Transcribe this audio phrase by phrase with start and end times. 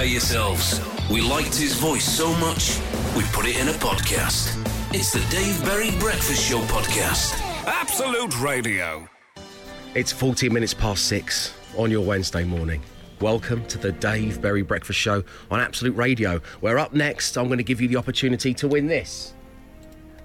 [0.00, 0.80] prepare yourselves.
[1.10, 2.78] We liked his voice so much,
[3.14, 4.56] we put it in a podcast.
[4.94, 7.38] It's the Dave Berry Breakfast Show podcast.
[7.66, 9.06] Absolute Radio.
[9.94, 12.80] It's 14 minutes past six on your Wednesday morning.
[13.20, 17.58] Welcome to the Dave Berry Breakfast Show on Absolute Radio, where up next I'm going
[17.58, 19.34] to give you the opportunity to win this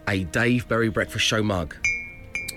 [0.08, 1.76] a Dave Berry Breakfast Show mug.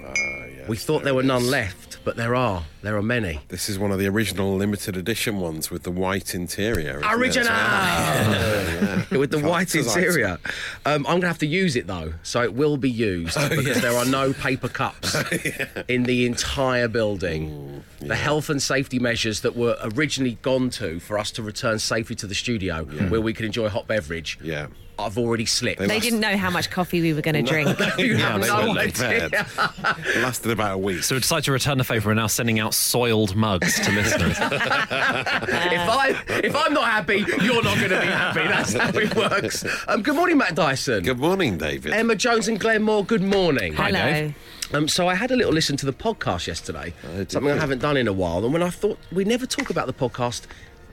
[0.07, 2.63] Ah, we thought there were none left, but there are.
[2.81, 3.41] There are many.
[3.49, 6.99] This is one of the original limited edition ones with the white interior.
[6.99, 7.13] isn't it?
[7.13, 7.47] Original!
[7.53, 9.05] Yeah.
[9.19, 10.39] With the white interior.
[10.87, 13.49] Um, I'm going to have to use it though, so it will be used Oh,
[13.49, 15.17] because there are no paper cups
[15.89, 17.83] in the entire building.
[18.01, 22.15] The health and safety measures that were originally gone to for us to return safely
[22.17, 24.69] to the studio where we could enjoy hot beverage, Yeah.
[25.01, 25.79] I've already slipped.
[25.79, 27.79] They They didn't know how much coffee we were going to drink.
[27.99, 29.29] You Yeah, have they no weren't idea.
[29.31, 30.07] prepared.
[30.09, 31.05] It lasted about a week.
[31.05, 32.09] So we decided to return the favour.
[32.11, 34.37] We're now sending out soiled mugs to listeners.
[34.41, 38.41] if I if I'm not happy, you're not going to be happy.
[38.41, 39.65] That's how it works.
[39.87, 41.05] Um, good morning, Matt Dyson.
[41.05, 41.93] Good morning, David.
[41.93, 43.05] Emma Jones and Glenn Moore.
[43.05, 43.75] Good morning.
[43.75, 43.91] Hello.
[43.93, 44.35] Dave.
[44.73, 47.81] Um, so I had a little listen to the podcast yesterday, did something I haven't
[47.81, 48.45] done in a while.
[48.45, 50.43] And when I thought we never talk about the podcast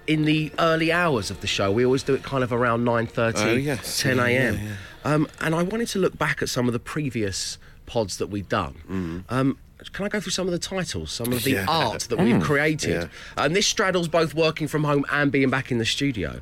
[0.07, 3.33] in the early hours of the show, we always do it kind of around 9.30,
[3.37, 3.99] Oh, yes.
[4.01, 4.55] 10 a.m.
[4.55, 4.75] yeah, yeah.
[5.03, 8.47] Um, and I wanted to look back at some of the previous pods that we've
[8.47, 8.75] done.
[8.89, 9.23] Mm.
[9.29, 9.57] Um,
[9.91, 11.65] can I go through some of the titles, some of the Yeah.
[11.67, 12.43] art that we've mm.
[12.43, 13.03] created?
[13.03, 13.07] Yeah.
[13.37, 16.39] And this straddles both working from home and being back in the studio.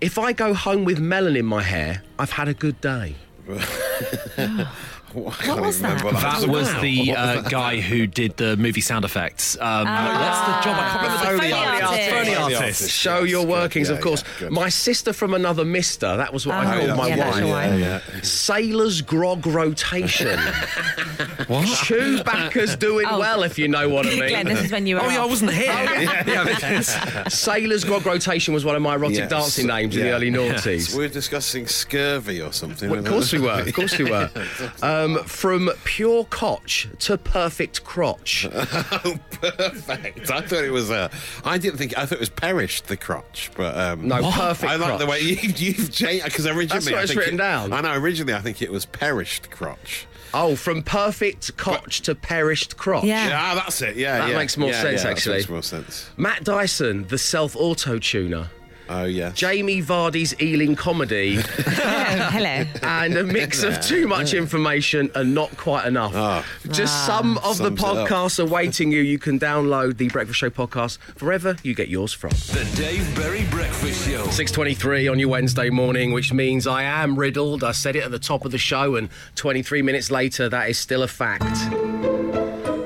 [0.00, 3.16] If I go home with melon in my hair, I've had a good day.
[5.14, 6.40] What, was even remember that?
[6.40, 6.82] That was about.
[6.82, 9.56] the What uh, guy who did the movie sound effects.
[9.60, 10.76] Um, what's the job?
[10.76, 11.24] I can't remember.
[11.24, 11.82] Foley Foley artist.
[11.84, 12.10] artist.
[12.10, 12.90] Foley Foley artist.
[12.90, 14.24] Show yes, your workings, Yeah, of course.
[14.40, 17.50] yeah, my sister from another mister, that was what I Oh, called yeah, my yeah,
[17.50, 17.78] wife.
[17.80, 18.20] Yeah, yeah.
[18.22, 20.38] Sailor's grog rotation.
[21.46, 21.66] What?
[21.66, 23.18] Chewbacca's doing Oh.
[23.18, 24.28] well, if you know what I mean.
[24.30, 25.66] Glenn, this is when you were Oh yeah, I wasn't here.
[25.66, 26.84] yeah, yeah,
[27.28, 29.30] Sailor's grog rotation was one of my erotic Yes.
[29.30, 30.92] dancing names in the early noughties.
[30.94, 32.90] We were discussing scurvy or something.
[32.90, 33.60] Of course we were.
[33.60, 34.30] Of course we were.
[35.04, 38.46] Um, from pure cotch to perfect crotch.
[38.54, 40.30] oh, perfect.
[40.30, 40.90] I thought it was.
[40.90, 41.08] Uh,
[41.44, 41.96] I didn't think.
[41.98, 45.20] I thought it was perished the crotch, but um, No, perfect I like the way
[45.20, 47.72] you, you've changed because originally That's what I it's written it- down.
[47.72, 47.94] I know.
[47.94, 50.06] Originally, I think it was perished crotch.
[50.32, 53.04] Oh, from perfect cotch to perished crotch.
[53.04, 53.28] Yeah.
[53.28, 53.96] Yeah, that's it.
[53.96, 54.36] Yeah, That yeah.
[54.38, 55.36] makes more Yeah, sense, yeah, that actually.
[55.36, 56.10] Makes more sense.
[56.16, 58.48] Matt Dyson, the self auto tuner.
[58.88, 59.30] Oh yeah.
[59.34, 61.36] Jamie Vardy's Ealing comedy.
[61.56, 62.64] Hello.
[62.82, 66.12] and a mix of too much information and not quite enough.
[66.14, 66.44] Ah.
[66.70, 68.08] Just some of the Sums it up.
[68.08, 69.00] podcasts awaiting you.
[69.00, 72.30] You can download the Breakfast Show podcast wherever you get yours from.
[72.30, 74.24] The Dave Berry Breakfast Show.
[74.24, 77.64] 6.23 on your Wednesday morning, which means I am riddled.
[77.64, 80.78] I said it at the top of the show, and 23 minutes later, that is
[80.78, 81.44] still a fact.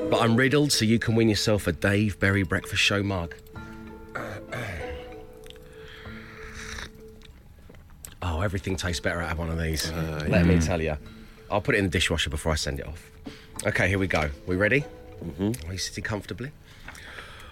[0.09, 3.35] But I'm riddled, so you can win yourself a Dave Berry Breakfast Show mug.
[8.21, 9.91] Oh, everything tastes better out of one of these.
[10.27, 10.97] Let me tell you.
[11.49, 13.09] I'll put it in the dishwasher before I send it off.
[13.65, 14.29] Okay, here we go.
[14.45, 14.85] We ready?
[15.23, 15.69] Mm-hmm.
[15.69, 16.51] Are you sitting comfortably?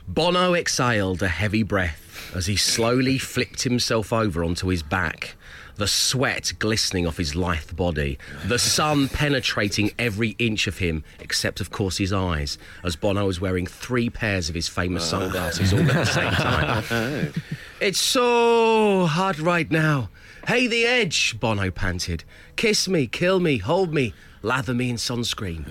[0.08, 5.36] Bono exhaled a heavy breath as he slowly flipped himself over onto his back,
[5.76, 11.60] the sweat glistening off his lithe body, the sun penetrating every inch of him, except,
[11.60, 15.80] of course, his eyes, as Bono was wearing three pairs of his famous sunglasses all
[15.80, 17.34] at the same time.
[17.80, 20.10] It's so hot right now.
[20.47, 22.24] Hey, the edge, Bono panted.
[22.56, 25.66] Kiss me, kill me, hold me, lather me in sunscreen.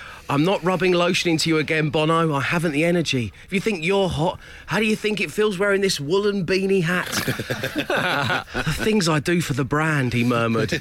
[0.30, 2.32] I'm not rubbing lotion into you again, Bono.
[2.34, 3.30] I haven't the energy.
[3.44, 6.84] If you think you're hot, how do you think it feels wearing this woolen beanie
[6.84, 7.08] hat?
[8.54, 10.80] the things I do for the brand, he murmured.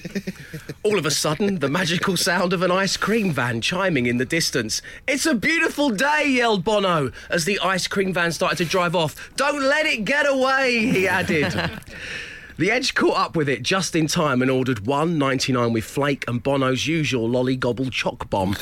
[0.84, 4.26] All of a sudden, the magical sound of an ice cream van chiming in the
[4.26, 4.82] distance.
[5.06, 9.36] It's a beautiful day, yelled Bono as the ice cream van started to drive off.
[9.36, 11.82] Don't let it get away, he added.
[12.58, 15.84] The Edge caught up with it just in time and ordered one ninety nine with
[15.86, 18.56] flake and Bono's usual lolly gobble choc bomb.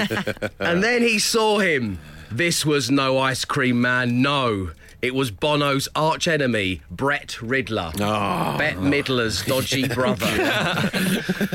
[0.60, 1.98] and then he saw him.
[2.30, 4.70] This was no ice cream man, no.
[5.02, 7.90] It was Bono's arch enemy, Brett Riddler.
[8.00, 8.56] Ah.
[8.56, 10.90] Bette Midler's dodgy brother.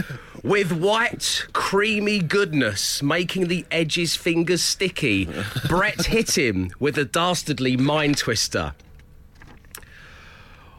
[0.44, 5.30] With white, creamy goodness making the Edge's fingers sticky,
[5.68, 8.74] Brett hit him with a dastardly mind twister.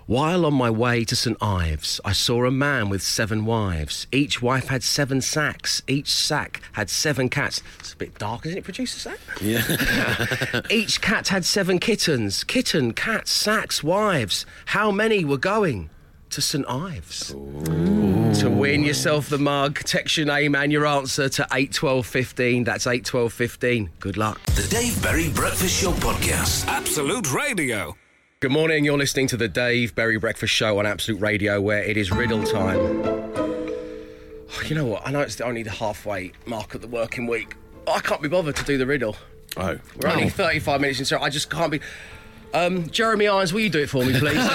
[0.08, 4.06] While on my way to St Ives, I saw a man with seven wives.
[4.10, 5.82] Each wife had seven sacks.
[5.86, 7.60] Each sack had seven cats.
[7.78, 9.18] It's a bit dark, isn't it, producer Sack?
[9.42, 10.62] Yeah.
[10.70, 12.42] Each cat had seven kittens.
[12.42, 14.46] Kitten, cats, sacks, wives.
[14.64, 15.90] How many were going
[16.30, 17.34] to St Ives?
[18.40, 22.64] To win yourself the mug, text your name and your answer to 81215.
[22.64, 23.90] That's 81215.
[24.00, 24.42] Good luck.
[24.54, 26.66] The Dave Berry Breakfast Show podcast.
[26.66, 27.94] Absolute Radio.
[28.40, 28.84] Good morning.
[28.84, 32.44] You're listening to the Dave Berry Breakfast Show on Absolute Radio, where it is riddle
[32.44, 32.78] time.
[32.78, 35.04] Oh, you know what?
[35.04, 37.56] I know it's only the halfway mark of the working week.
[37.88, 39.16] I can't be bothered to do the riddle.
[39.56, 41.20] Oh, We're only 35 minutes into it.
[41.20, 41.80] I just can't be.
[42.54, 44.36] Um, Jeremy Irons, will you do it for me, please?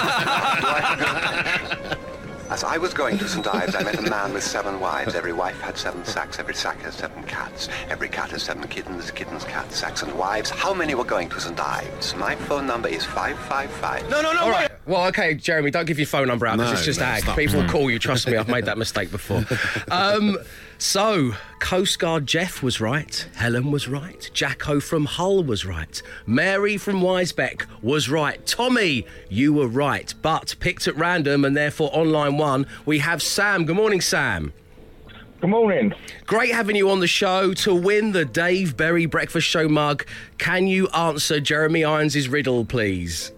[2.54, 3.44] As I was going to St.
[3.48, 5.16] Ives, I met a man with seven wives.
[5.16, 6.38] Every wife had seven sacks.
[6.38, 7.68] Every sack has seven cats.
[7.88, 9.10] Every cat has seven kittens.
[9.10, 10.50] Kittens, cats, sacks, and wives.
[10.50, 11.58] How many were going to St.
[11.58, 12.14] Ives?
[12.14, 14.08] My phone number is 555.
[14.08, 14.42] no, no, no.
[14.42, 14.70] All right.
[14.86, 17.22] Well, okay, Jeremy, don't give your phone number out because No, it's just no, ag.
[17.22, 17.38] stop.
[17.38, 17.98] People will call you.
[17.98, 19.44] Trust me, I've made that mistake before.
[19.90, 20.36] Um,
[20.76, 23.26] so, Coast Guard Jeff was right.
[23.36, 24.28] Helen was right.
[24.34, 26.02] Jacko from Hull was right.
[26.26, 28.44] Mary from Wisebeck was right.
[28.46, 30.12] Tommy, you were right.
[30.20, 33.64] But picked at random and therefore on line one, we have Sam.
[33.64, 34.52] Good morning, Sam.
[35.40, 35.94] Good morning.
[36.26, 37.54] Great having you on the show.
[37.54, 40.06] To win the Dave Berry Breakfast Show mug,
[40.38, 43.30] can you answer Jeremy Irons' riddle, please?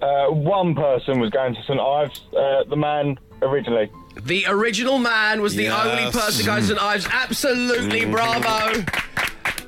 [0.00, 3.90] Uh, one person was going to St Ives, uh, the man originally.
[4.22, 5.86] The original man was the Yes.
[5.86, 7.06] only person going to St Ives.
[7.10, 8.84] Absolutely, bravo.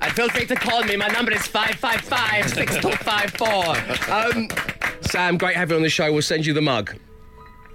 [0.02, 0.96] And feel free to call me.
[0.96, 4.12] My number is 555 6254.
[4.12, 4.48] Um,
[5.02, 6.10] Sam, great having you on the show.
[6.12, 6.94] We'll send you the mug.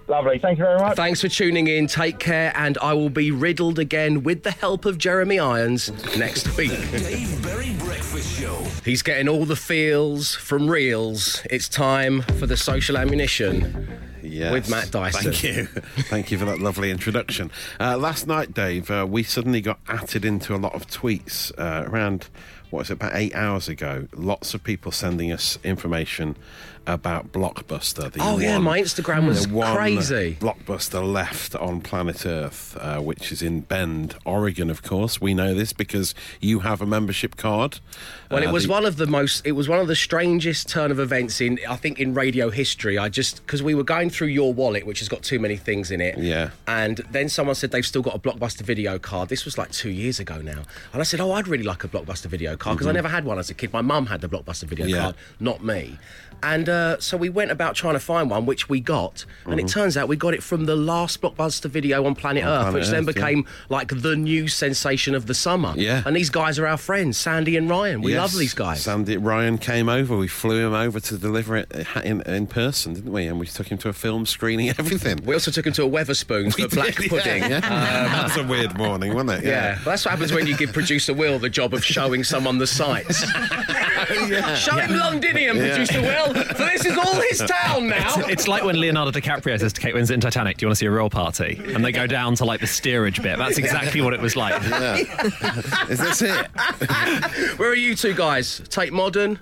[0.08, 0.38] Lovely.
[0.38, 0.96] Thank you very much.
[0.96, 1.88] Thanks for tuning in.
[1.88, 6.56] Take care, and I will be riddled again with the help of Jeremy Irons next
[6.58, 6.70] week.
[6.92, 8.64] Dave Berry Breakfast Show.
[8.86, 11.42] He's getting all the feels from reels.
[11.50, 13.88] It's time for the social ammunition.
[14.22, 14.52] Yes.
[14.52, 15.32] With Matt Dyson.
[15.32, 15.66] Thank you.
[16.04, 17.50] Thank you for that lovely introduction.
[17.80, 21.90] Uh, last night, Dave, uh, we suddenly got added into a lot of tweets uh,
[21.90, 22.30] around,
[22.70, 24.08] what was it, about eight hours ago.
[24.14, 26.38] Lots of people sending us information
[26.88, 28.12] about Blockbuster.
[28.12, 30.38] The Oh, yeah, my Instagram was crazy.
[30.40, 35.20] Blockbuster left on planet Earth, uh, which is in Bend, Oregon, of course.
[35.20, 37.80] We know this because you have a membership card.
[38.30, 39.46] Well, it Uh, was the- one of the most.
[39.46, 42.98] It was one of the strangest turn of events in, I think, in radio history.
[42.98, 45.92] I just because we were going through your wallet, which has got too many things
[45.92, 46.18] in it.
[46.18, 46.50] Yeah.
[46.68, 49.30] And then someone said they've still got a blockbuster video card.
[49.30, 51.88] This was like two years ago now, and I said, "Oh, I'd really like a
[51.88, 53.72] blockbuster video card because I never had one as a kid.
[53.74, 54.96] My mum had the blockbuster video Mm-hmm.
[54.96, 55.02] Yeah.
[55.02, 55.98] card, not me."
[56.44, 59.68] And uh, so we went about trying to find one, which we got, and it
[59.68, 62.52] turns out we got it from the last blockbuster video on Planet Mm-hmm.
[62.52, 63.26] On Earth, Planet which then Earth, yeah.
[63.26, 65.74] became like the new sensation of the summer.
[65.76, 66.04] Yeah.
[66.06, 68.02] And these guys are our friends, Sandy and Ryan.
[68.02, 68.82] We Yes, love these guys.
[68.82, 70.16] Sandy Ryan came over.
[70.18, 73.26] We flew him over to deliver it uh, in, in person, didn't we?
[73.28, 75.20] And we took him to a film screening, everything.
[75.26, 77.44] We also took him to a Wetherspoons for black Yeah, pudding.
[77.50, 79.48] Yeah, That's a weird morning, wasn't it?
[79.48, 82.58] Yeah, well, that's what happens when you give producer Will the job of showing someone
[82.58, 83.26] the sights.
[84.60, 88.16] Show him Londinium, producer Will, for this is all his town now.
[88.28, 90.80] It's like when Leonardo DiCaprio says to Kate Winslet in Titanic, "Do you want to
[90.80, 93.38] see a real party?" And they go down to like the steerage bit.
[93.38, 94.62] That's exactly what it was like.
[95.90, 96.48] Is this it?
[97.58, 98.62] Where are you two guys?
[98.70, 99.40] Tate Modern?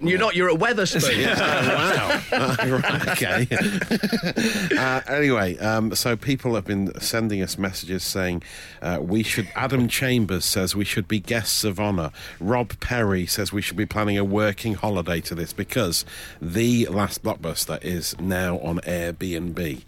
[0.00, 1.26] You're not, you're at Wetherspoons.
[2.30, 2.56] wow.
[2.70, 4.76] Right, okay.
[4.78, 8.42] uh, anyway, um, so people have been sending us messages saying
[8.80, 9.48] uh, we should.
[9.54, 12.12] Adam Chambers says we should be guests of honour.
[12.38, 16.04] Rob Perry says we should be planning a working holiday to this because
[16.40, 19.82] the last blockbuster is now on Airbnb.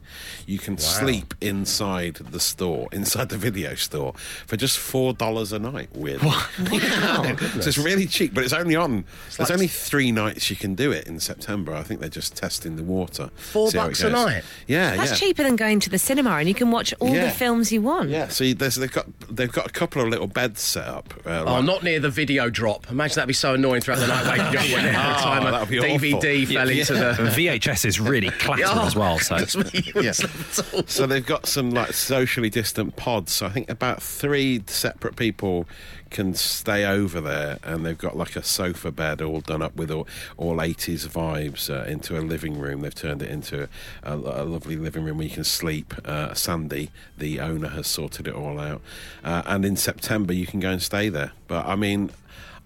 [0.46, 4.14] You can sleep inside the store, inside the video store,
[4.46, 5.94] for just four dollars a night.
[5.94, 6.22] Weird.
[6.22, 6.42] Wow.
[6.56, 9.04] so it's really cheap, but it's only on.
[9.36, 11.74] there's only three nights you can do it in September.
[11.74, 13.30] I think they're just testing the water.
[13.36, 14.42] Four see bucks a night?
[14.66, 15.16] Yeah, That's yeah.
[15.16, 17.26] cheaper than going to the cinema, and you can watch all Yeah.
[17.26, 18.08] the films you want.
[18.10, 21.14] Yeah, so you- there's, they've got they've got a couple of little beds set up.
[21.26, 22.90] Uh, Oh, like- not near the video drop.
[22.90, 25.68] Imagine that'd be so annoying throughout the night waking up when every Oh, a that'd
[25.68, 26.54] be DVD awful.
[26.54, 26.80] fell Yeah.
[26.80, 27.30] into the.
[27.36, 29.18] VHS is really clatter Oh, as well.
[29.18, 30.12] So goodness me, you Yeah.
[30.12, 30.82] slept at all.
[30.86, 33.32] So they've got some like socially distant pods.
[33.32, 35.66] So I think about three separate people
[36.12, 39.90] can stay over there, and they've got like a sofa bed all done up with
[39.90, 42.82] all, all 80s vibes uh, into a living room.
[42.82, 43.68] They've turned it into
[44.02, 45.94] a, a lovely living room where you can sleep.
[46.04, 48.80] Uh, Sandy, the owner, has sorted it all out,
[49.24, 51.32] uh, and in September you can go and stay there.
[51.48, 52.10] But I mean.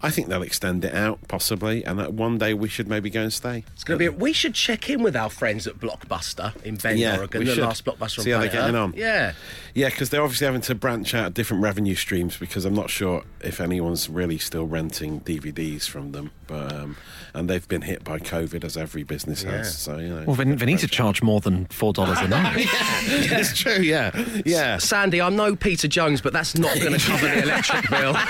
[0.03, 3.23] I think they'll extend it out, possibly, and that one day we should maybe go
[3.23, 3.65] and stay.
[3.75, 4.09] It's gonna be.
[4.11, 7.41] We should check in with our friends at Blockbuster in Bend, Yeah, Oregon.
[7.41, 7.65] we The should.
[7.65, 8.19] last Blockbuster.
[8.19, 8.93] on See how they're getting on.
[8.95, 9.33] Yeah.
[9.75, 13.25] Yeah, because they're obviously having to branch out different revenue streams because I'm not sure
[13.43, 16.31] if anyone's really still renting DVDs from them.
[16.47, 16.97] But um,
[17.35, 19.59] and they've been hit by COVID as every business Yeah.
[19.59, 19.77] has.
[19.77, 22.55] So you know, well, they, they need to charge more than four dollars a night.
[22.69, 23.83] it's true.
[23.83, 24.11] Yeah,
[24.45, 24.77] yeah.
[24.79, 28.15] Sandy, I'm no Peter Jones, but that's not going to cover the electric bill.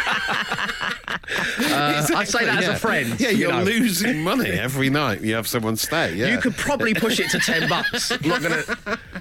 [1.09, 3.19] Uh, I say that as a friend.
[3.21, 3.63] Yeah, you you're know.
[3.63, 5.21] losing money every night.
[5.21, 6.15] You have someone stay.
[6.15, 6.29] Yeah.
[6.29, 8.11] You could probably push it to ten bucks.
[8.11, 8.65] I'm not gonna.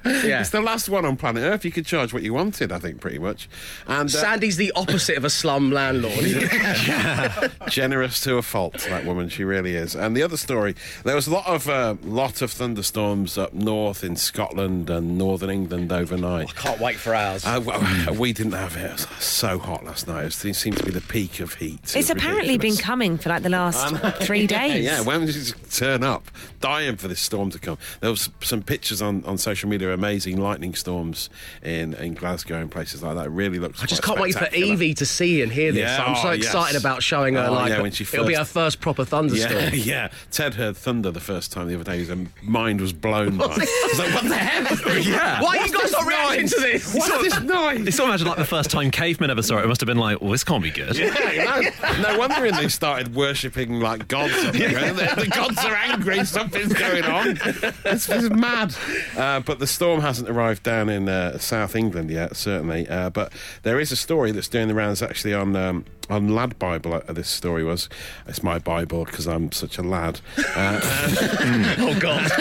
[0.05, 0.41] Yeah.
[0.41, 1.65] It's the last one on planet Earth.
[1.65, 3.49] You could charge what you wanted, I think, pretty much.
[3.87, 6.15] And uh, Sandy's the opposite of a slum landlord.
[7.67, 9.29] generous to a fault, that woman.
[9.29, 9.95] She really is.
[9.95, 14.03] And the other story, there was a lot of uh, lot of thunderstorms up north
[14.03, 16.49] in Scotland and northern England overnight.
[16.49, 17.45] I can't wait for ours.
[17.45, 18.85] Uh, we didn't have it.
[18.85, 20.25] It was so hot last night.
[20.25, 21.74] It seemed to be the peak of heat.
[21.75, 24.83] It It's was apparently been coming for like the last three days.
[24.83, 26.29] Yeah, when did it turn up?
[26.59, 27.77] Dying for this storm to come.
[28.01, 31.29] There was some pictures on, on social media, amazing lightning storms
[31.61, 33.27] in, in Glasgow and places like that.
[33.27, 33.83] It really looks.
[33.83, 34.45] I just can't wait for.
[34.55, 35.81] Evie to see and hear this.
[35.81, 36.81] Yeah, I'm so oh, excited yes.
[36.81, 39.59] about showing her Oh, like yeah, when she it'll be first- her first proper thunderstorm.
[39.59, 40.11] Yeah, yeah.
[40.31, 41.97] Ted heard thunder the first time the other day.
[41.97, 43.47] His um, mind was blown by.
[43.55, 45.41] He's like, "What the hell?" Yeah.
[45.41, 46.93] Why are you guys not reacting to this?
[46.93, 47.79] What's this noise?
[47.85, 49.65] You sort imagine like the first time cavemen ever saw it.
[49.65, 50.97] It must have been like, well, this can't be good.
[50.97, 51.64] Yeah,
[52.01, 54.33] no, wonder they started worshipping like gods.
[54.45, 56.23] The, the gods are angry.
[56.25, 57.39] Something's going on.
[57.83, 58.75] This is mad.
[59.17, 62.87] Uh, but the storm hasn't arrived down in uh, South England yet, certainly.
[62.87, 63.31] Uh, but
[63.63, 66.93] there is a story that's doing the rounds actually on um, on Lad Bible.
[66.93, 67.89] Uh, this story was.
[68.27, 70.21] It's my Bible because I'm such a lad.
[70.55, 70.79] Uh,
[71.77, 72.31] Oh God!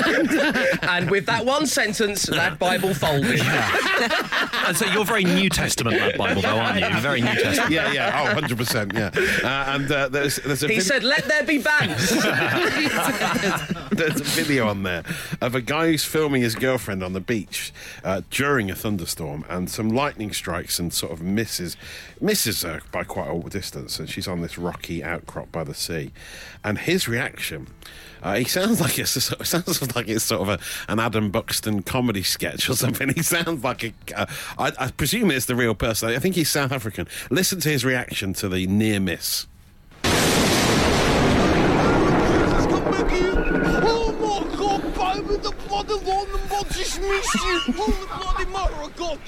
[0.82, 3.40] and with that one sentence, Lad Bible folded.
[4.66, 6.86] And so you're very New Testament lad Bible, though, aren't you?
[6.86, 7.70] You're very New Testament.
[7.70, 9.10] yeah, yeah, oh, 100 percent, yeah.
[9.42, 12.08] Uh, and uh, there's there's a He vid- said, "Let there be bands."
[13.90, 15.04] There's a video on there
[15.40, 19.70] of a guy who's filming his girlfriend on the beach uh, during a thunderstorm, and
[19.70, 21.76] some lightning strikes and sort of misses
[22.20, 26.10] misses her by quite a distance, and she's on this rocky outcrop by the sea.
[26.64, 27.68] And his reaction,
[28.20, 30.58] uh, he sounds like it's a, sounds like it's sort of a,
[30.92, 33.08] an Adam Buxton comedy sketch or something.
[33.14, 33.92] He sounds like a.
[34.14, 34.26] Uh,
[34.58, 36.08] I, I presume it's the real person.
[36.08, 37.06] I think he's South African.
[37.30, 39.46] Listen to his reaction to the near miss.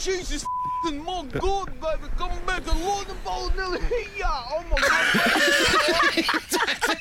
[0.07, 0.47] Jesus
[0.87, 2.65] f***ing my God, baby, come back.
[2.65, 4.09] The London ball nearly hit.
[4.25, 5.07] Oh my god.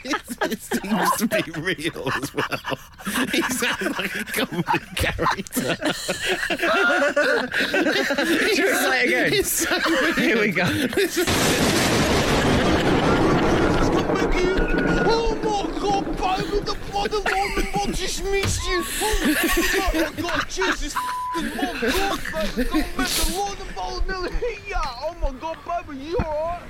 [0.03, 2.77] it seems to be real as well.
[3.31, 5.75] He sounds like a comedy character.
[8.55, 9.33] Should we say it again?
[9.33, 9.79] It's so
[10.13, 10.65] Here we go.
[15.07, 18.83] Oh my god, baby, the bloody London ball just missed you.
[18.83, 20.95] Oh Holy mother of God, Jesus
[21.37, 23.07] f***ing God, baby, come back.
[23.09, 24.81] The London ball nearly hit ya.
[25.01, 26.61] Oh my god, baby, you alright?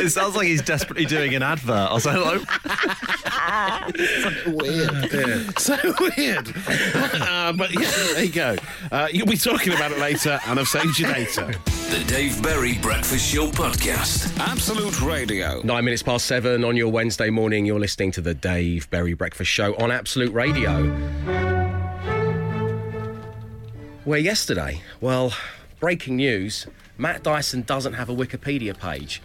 [0.00, 2.46] It sounds like he's desperately doing an advert or something.
[3.48, 3.94] Like,
[4.46, 5.58] weird.
[5.58, 6.52] So weird.
[6.68, 8.56] Uh, but yeah, there you go.
[8.92, 11.46] Uh, you'll be talking about it later, and I've saved you later.
[11.90, 14.38] The Dave Berry Breakfast Show Podcast.
[14.38, 15.60] Absolute Radio.
[15.64, 17.64] Nine minutes past seven on your Wednesday morning.
[17.64, 21.57] You're listening to the Dave Berry Breakfast Show on Absolute Radio.
[24.08, 24.80] Where yesterday?
[25.02, 25.34] Well,
[25.80, 29.20] breaking news Matt Dyson doesn't have a Wikipedia page.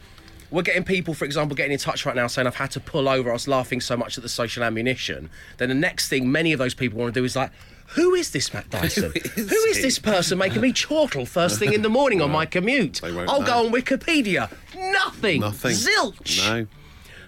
[0.51, 3.07] We're getting people, for example, getting in touch right now saying, I've had to pull
[3.07, 3.29] over.
[3.29, 5.29] I was laughing so much at the social ammunition.
[5.55, 7.51] Then the next thing many of those people want to do is like,
[7.95, 9.13] who is this Matt Dyson?
[9.13, 12.29] Who is Who is this person making me chortle first thing in the morning on
[12.39, 13.01] my commute?
[13.01, 13.45] I'll know.
[13.45, 14.51] go on Wikipedia.
[14.75, 15.39] Nothing.
[15.39, 15.71] Nothing.
[15.71, 16.45] Zilch.
[16.45, 16.67] No.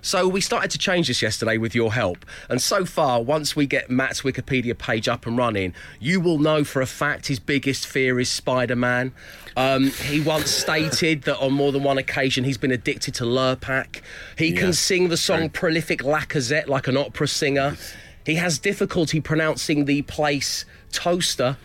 [0.05, 2.27] So we started to change this yesterday with your help.
[2.47, 6.63] And so far, once we get Matt's Wikipedia page up and running, you will know
[6.63, 9.13] for a fact his biggest fear is Spider Man.
[9.57, 14.01] Um, he once stated that on more than one occasion he's been addicted to Lurpak.
[14.37, 14.59] He Yeah.
[14.59, 17.75] can sing the song Prolific Lacazette like an opera singer.
[18.27, 21.57] He has difficulty pronouncing the place toaster.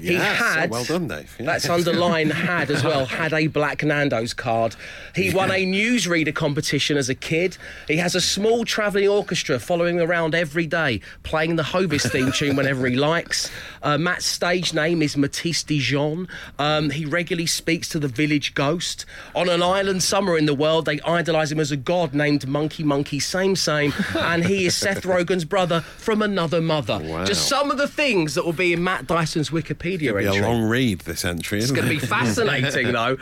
[0.00, 0.70] he Yes, oh, had.
[0.70, 1.34] well done, Dave.
[1.38, 1.46] Yeah.
[1.46, 3.06] That's underlined had as well.
[3.06, 4.76] Had a Black Nando's card.
[5.14, 7.56] He won a newsreader competition as a kid.
[7.88, 12.56] He has a small travelling orchestra following around every day, playing the Hovis theme tune
[12.56, 13.50] whenever he likes.
[13.82, 16.28] Uh, Matt's stage name is Matisse Dijon.
[16.58, 19.06] Um, he regularly speaks to the village ghost.
[19.34, 22.82] On an island somewhere in the world, they idolise him as a god named Monkey
[22.84, 23.92] Monkey Same Same.
[24.14, 27.00] and he is Seth Rogen's brother from another mother.
[27.02, 27.24] Wow.
[27.24, 30.40] Just some of the things that will be in Matt Dyson's Wikipedia Be a entry.
[30.42, 33.16] long read, this entry, It's isn't going to be fascinating, though.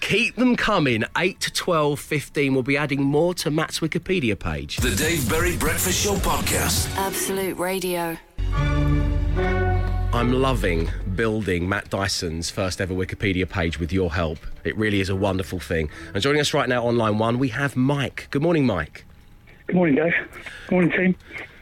[0.00, 1.04] Keep them coming.
[1.16, 2.54] 8 to 12, 15.
[2.54, 4.76] We'll be adding more to Matt's Wikipedia page.
[4.76, 6.94] The Dave Berry Breakfast Show Podcast.
[6.96, 8.16] Absolute Radio.
[10.12, 14.38] I'm loving building Matt Dyson's first ever Wikipedia page with your help.
[14.64, 15.90] It really is a wonderful thing.
[16.14, 18.28] And joining us right now on line one, we have Mike.
[18.30, 19.04] Good morning, Mike.
[19.66, 20.12] Good morning, Dave.
[20.68, 21.16] Good morning, team.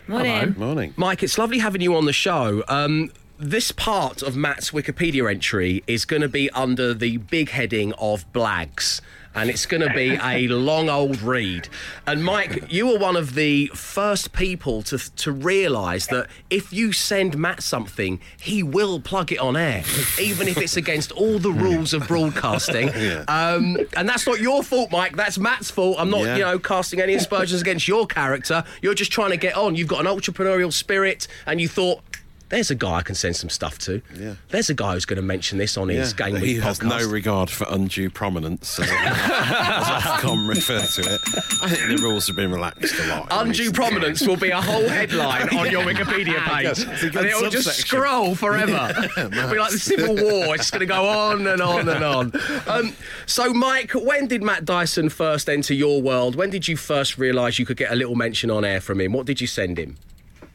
[0.08, 0.54] Morning.
[0.56, 0.94] Morning.
[0.96, 2.62] Mike, it's lovely having you on the show.
[2.68, 7.92] Um, this part of Matt's Wikipedia entry is going to be under the big heading
[7.94, 9.00] of blags.
[9.34, 11.68] And it's going to be a long old read.
[12.06, 16.92] And Mike, you were one of the first people to to realise that if you
[16.94, 19.84] send Matt something, he will plug it on air,
[20.18, 22.88] even if it's against all the rules of broadcasting.
[23.28, 25.16] um, and that's not your fault, Mike.
[25.16, 25.96] That's Matt's fault.
[25.98, 26.36] I'm not, Yeah.
[26.36, 28.64] you know, casting any aspersions against your character.
[28.80, 29.76] You're just trying to get on.
[29.76, 32.00] You've got an entrepreneurial spirit, and you thought.
[32.48, 34.00] There's a guy I can send some stuff to.
[34.16, 34.34] Yeah.
[34.50, 36.60] There's a guy who's going to mention this on his Yeah, Game that Week he
[36.62, 37.00] has podcast.
[37.00, 38.88] no regard for undue prominence, as
[39.60, 41.20] Ofcom refer to it.
[41.62, 43.26] I think the rules have been relaxed a lot.
[43.30, 46.84] Undue recent prominence will be a whole headline on your Wikipedia page.
[46.84, 46.88] Good.
[46.92, 48.94] It's a good and it'll just scroll forever.
[49.16, 50.54] It'll be like the Civil War.
[50.54, 52.32] It's going to go on and on and on.
[52.68, 52.92] Um,
[53.26, 56.36] so, Mike, when did Matt Dyson first enter your world?
[56.36, 59.12] When did you first realise you could get a little mention on air from him?
[59.12, 59.96] What did you send him?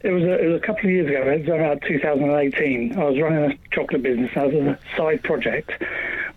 [0.04, 1.30] It was, a, it was a couple of years ago.
[1.30, 2.98] It was about 2018.
[2.98, 5.72] I was running a chocolate business as a side project.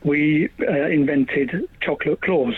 [0.05, 2.55] We uh, invented chocolate claws,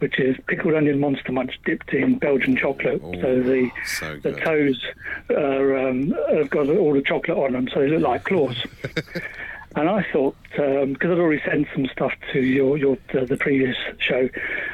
[0.00, 3.00] which is pickled onion monster munch dipped in Belgian chocolate.
[3.00, 4.84] so the so the toes
[5.30, 8.56] are, um, have got all the chocolate on them, so they look like claws.
[9.76, 13.76] and I thought because I'd already sent some stuff to your your uh, the previous
[13.98, 14.28] show.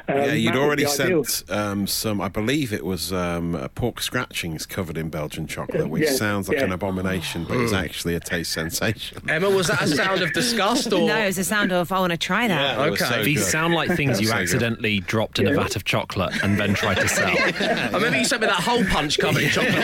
[0.08, 2.20] Um, Yeah, you'd already sent um, some.
[2.20, 6.48] I believe it was um, uh, pork scratchings covered in Belgian chocolate, which Yeah, sounds
[6.48, 6.64] like yeah.
[6.66, 7.64] an abomination, but Mm.
[7.64, 9.18] is actually a taste sensation.
[9.28, 11.06] Emma, was that a sound of disgust or?
[11.08, 12.78] No, It was a sound of I want to try that.
[12.78, 13.04] Yeah, Okay.
[13.04, 13.50] so These good.
[13.50, 14.42] sound like things you So good.
[14.42, 17.26] accidentally dropped in a vat of chocolate and then tried to sell.
[17.36, 19.82] I remember you sent me that whole punch covered in chocolate.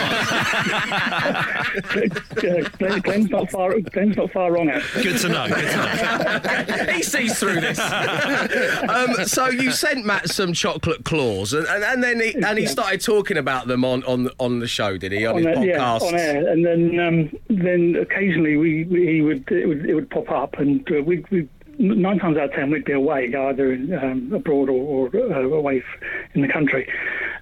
[2.79, 3.79] Glenn- Glenn's not far.
[3.81, 4.69] Glenn's not far wrong.
[4.71, 5.08] Actually.
[5.09, 5.49] Good to know.
[5.49, 6.93] Good to know.
[6.93, 7.79] he sees through this.
[8.89, 12.67] um, so you sent Matt some chocolate claws, and, and, and then he, and he
[12.67, 15.25] started talking about them on, on on the show, did he?
[15.25, 16.03] On, his air, yeah, podcast.
[16.03, 20.11] on air, and then um, then occasionally we, we he would it, would it would
[20.11, 21.49] pop up, and uh, we we
[21.79, 25.41] nine times out of ten we'd be away, either in, um, abroad or, or uh,
[25.41, 26.87] away f- in the country,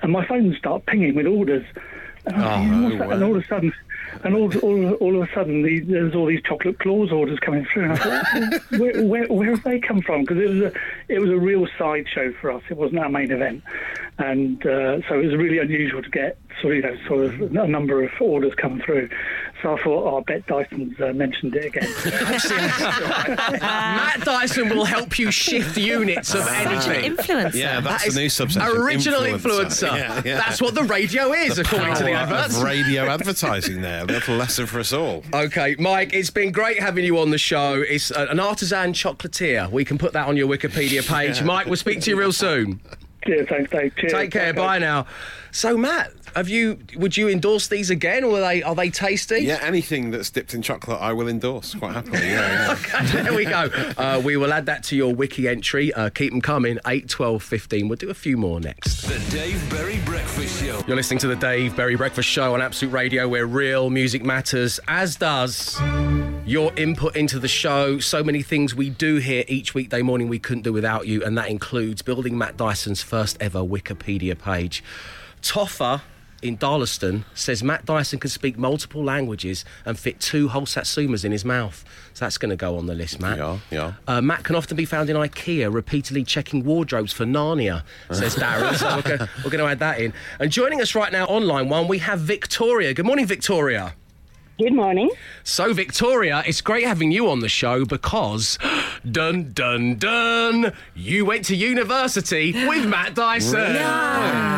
[0.03, 1.65] and my phone would start pinging with orders,
[2.27, 3.11] and, I was thinking, what's that?
[3.11, 3.73] and all of a sudden.
[4.27, 7.65] And all, all, all of a sudden, the, there's all these chocolate claws orders coming
[7.73, 7.85] through.
[7.85, 10.23] And I thought, where, where, where have they come from?
[10.23, 10.73] Because it was a
[11.09, 12.63] it was a real sideshow for us.
[12.69, 13.63] It wasn't our main event,
[14.19, 17.41] and uh, so it was really unusual to get sort of you know sort of
[17.41, 19.09] a number of orders come through.
[19.63, 21.89] So I thought, oh, I bet Dyson's uh, mentioned it again.
[23.61, 27.17] Matt Dyson will help you shift units of anything.
[27.17, 27.55] Influencer.
[27.55, 28.77] Yeah, that's That is the new subsection.
[28.83, 29.97] Original influencer.
[29.97, 30.37] Yeah, yeah.
[30.37, 32.57] That's what the radio is, according to the Power adverts.
[32.59, 34.03] of radio advertising there.
[34.03, 35.25] A little lesson for us all.
[35.35, 37.83] Okay, Mike, it's been great having you on the show.
[37.87, 39.71] It's uh, an artisan chocolatier.
[39.71, 41.43] We can put that on your Wikipedia page.
[41.43, 42.81] Mike, we'll speak to you real soon.
[43.27, 43.95] Yeah, thanks, Dave.
[43.97, 44.13] Cheers.
[44.13, 44.49] Take care.
[44.51, 44.59] Okay.
[44.59, 45.07] Bye now.
[45.51, 46.79] So, Matt, have you?
[46.97, 49.41] Would you endorse these again, or are they are they tasty?
[49.41, 52.29] Yeah, anything that's dipped in chocolate, I will endorse quite happily.
[52.29, 53.23] Yeah, yeah.
[53.23, 53.71] there we go.
[53.97, 55.93] Uh, we will add that to your wiki entry.
[55.95, 56.79] Uh, keep them coming.
[56.87, 57.89] 8, 12, 15.
[57.89, 59.03] We'll do a few more next.
[59.03, 63.29] The Dave Berry Breakfast You're listening to the Dave Berry Breakfast Show on Absolute Radio,
[63.29, 65.81] where real music matters, as does
[66.45, 67.99] your input into the show.
[67.99, 71.37] So many things we do here each weekday morning we couldn't do without you, and
[71.39, 74.85] that includes building Matt Dyson's first ever Wikipedia page.
[75.43, 76.03] Toffer
[76.43, 81.33] in Darlaston says Matt Dyson can speak multiple languages and fit two whole satsumas in
[81.33, 81.85] his mouth.
[82.15, 83.39] So that's going to go on the list, Matt.
[83.39, 83.93] Yeah, yeah.
[84.07, 88.75] Uh, Matt can often be found in IKEA, repeatedly checking wardrobes for Narnia, says Darren.
[88.77, 90.13] so we're going to add that in.
[90.39, 92.95] And joining us right now online one, we have Victoria.
[92.95, 93.95] Good morning, Victoria.
[94.59, 95.11] Good morning.
[95.45, 98.59] So, Victoria, it's great having you on the show because,
[99.11, 103.75] dun dun dun, you went to university with Matt Dyson.
[103.75, 104.56] Wow.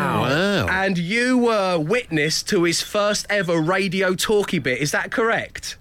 [0.69, 4.79] And you were witness to his first ever radio talkie bit.
[4.79, 5.77] Is that correct?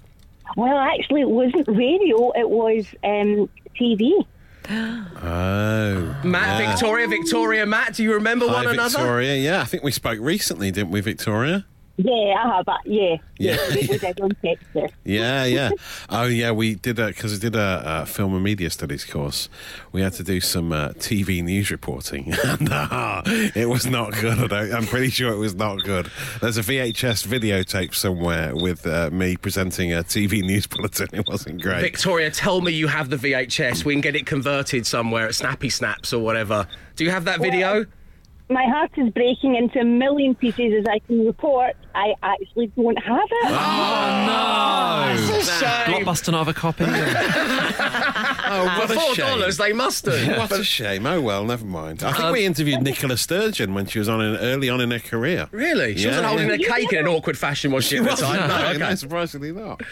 [0.57, 3.49] Well, actually, it wasn't radio, it was um,
[3.79, 4.27] TV.
[4.71, 6.21] Oh.
[6.25, 6.71] Matt, yeah.
[6.71, 8.91] Victoria, Victoria, Matt, do you remember Hi, one another?
[8.91, 9.37] Victoria.
[9.37, 11.65] Yeah, I think we spoke recently, didn't we, Victoria?
[12.01, 12.69] Yeah, I have.
[12.69, 13.57] Uh, yeah, Yeah.
[13.71, 14.93] we, we did on Texas.
[15.05, 15.71] Yeah, yeah.
[16.09, 16.53] Oh, yeah.
[16.53, 19.49] We did a because we did a, a film and media studies course.
[19.91, 24.39] We had to do some uh, TV news reporting, and uh, it was not good.
[24.39, 26.09] I don't, I'm pretty sure it was not good.
[26.41, 31.09] There's a VHS videotape somewhere with uh, me presenting a TV news bulletin.
[31.13, 31.81] It wasn't great.
[31.81, 33.85] Victoria, tell me you have the VHS.
[33.85, 36.69] We can get it converted somewhere at Snappy Snaps or whatever.
[36.95, 37.87] Do you have that video?
[38.51, 41.77] My heart is breaking into a million pieces as I can report.
[41.95, 43.45] I actually don't have it.
[43.51, 45.37] Oh, no.
[45.37, 46.05] It's a shame.
[46.05, 46.85] Blockbuster not have a copy.
[46.89, 49.27] oh, what For a four shame.
[49.27, 50.11] dollars, they must do.
[50.37, 51.05] What a shame.
[51.07, 52.03] Oh well, never mind.
[52.03, 54.91] I think Um, we interviewed Nicola Sturgeon when she was on in, early on in
[54.93, 55.49] her career.
[55.51, 55.97] Really?
[55.97, 56.55] She Yeah, wasn't holding yeah.
[56.55, 58.49] a cake in an awkward fashion, was she, at the time?
[58.49, 59.83] No, No, no, surprisingly not.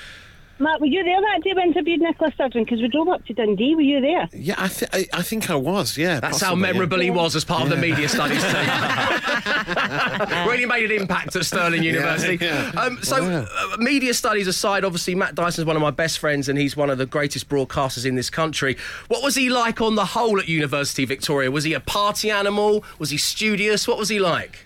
[0.59, 2.65] Matt, were you there that day we interviewed Nicola Sturgeon?
[2.65, 3.75] Because we drove up to Dundee.
[3.75, 4.29] Were you there?
[4.33, 5.99] Yeah, I, th- I, I think I was.
[5.99, 6.73] Yeah, That's how possibly, yeah.
[6.73, 8.53] memorable he was as part of the media studies team.
[10.49, 12.43] really made an impact at Stirling University.
[12.45, 12.71] yeah.
[12.77, 16.59] Um, so, uh, media studies aside, obviously Matt Dyson's one of my best friends, and
[16.59, 18.77] he's one of the greatest broadcasters in this country.
[19.09, 21.51] What was he like on the whole at University Victoria?
[21.51, 22.85] Was he a party animal?
[22.99, 23.87] Was he studious?
[23.87, 24.66] What was he like?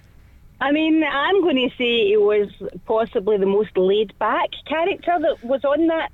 [0.60, 2.48] I mean, I'm going to say he was
[2.86, 6.12] possibly the most laid back character that was on that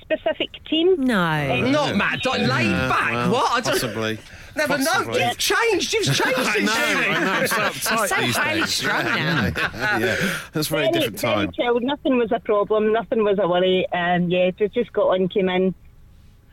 [0.00, 0.96] specific team.
[1.04, 1.66] No.
[1.70, 3.12] Not Matt, Dy- laid Yeah, back.
[3.12, 3.52] well, what?
[3.52, 4.18] I don't- Possibly.
[4.56, 4.84] Never know.
[4.84, 5.22] Possibly.
[5.22, 5.92] You've changed.
[5.94, 7.06] You've changed I since know, uni.
[7.06, 7.30] I know.
[7.32, 8.74] I'm so uptight so these highly days.
[8.74, 9.42] strung yeah, now.
[9.44, 10.38] Yeah, yeah.
[10.52, 11.52] That's a very Very, different very time.
[11.52, 11.82] chilled.
[11.84, 12.92] Nothing was a problem.
[12.92, 13.86] Nothing was a worry.
[13.92, 15.72] And yeah, it just Scotland came in.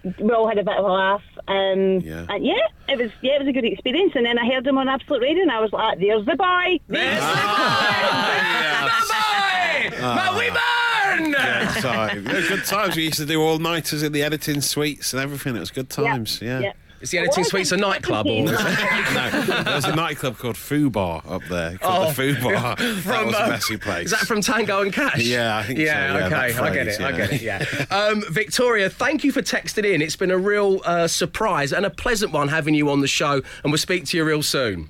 [0.04, 1.24] We all had a bit of a laugh.
[1.48, 2.26] Um, Yeah.
[2.30, 2.54] And yeah,
[2.88, 4.14] it was yeah, it was a good experience.
[4.16, 6.80] And then I heard him on Absolute Radio, and I was like, "There's the boy."
[6.88, 7.26] There's the
[9.92, 9.98] boy!
[10.02, 11.32] My women!
[11.32, 12.26] Good time.
[12.26, 12.96] Yeah, good times.
[12.96, 15.56] We used to do all nighters in the editing suites and everything.
[15.56, 16.42] It was good times.
[16.42, 16.60] Yeah.
[16.60, 16.74] yeah.
[17.00, 18.44] Is the editing suites a nightclub or?
[18.46, 21.78] no, there's a nightclub called Foo Bar up there.
[21.78, 22.76] Called Oh, the Foo Bar.
[22.78, 24.06] that was a uh, messy place.
[24.06, 25.20] Is that from Tango and Cash?
[25.24, 27.06] Yeah, I think so, yeah, yeah, okay, that I get phrase, it.
[27.06, 27.42] I get it.
[27.42, 27.86] Yeah.
[27.92, 30.02] um, Victoria, thank you for texting in.
[30.02, 33.42] It's been a real uh, surprise and a pleasant one having you on the show,
[33.64, 34.90] and we'll speak to you real soon.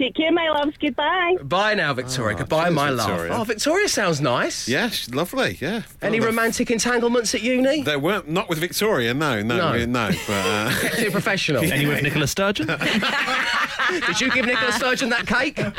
[0.00, 0.74] Take care, my loves.
[0.80, 1.36] Goodbye.
[1.42, 2.34] Bye now, Victoria.
[2.34, 3.30] Oh, Goodbye, cheers, my Victoria.
[3.32, 3.40] love.
[3.40, 4.66] Oh, Victoria sounds nice.
[4.66, 5.58] Yeah, she's lovely.
[5.60, 5.82] Yeah.
[6.00, 7.82] Any Well, romantic entanglements at uni?
[7.82, 9.12] There weren't not with Victoria.
[9.12, 9.72] No, no, No.
[9.78, 9.84] no.
[9.84, 11.62] no but, uh, Kept it professional.
[11.62, 12.66] Any with Nicola Sturgeon?
[14.06, 15.56] Did you give Nicola Sturgeon that cake?
[15.56, 15.72] The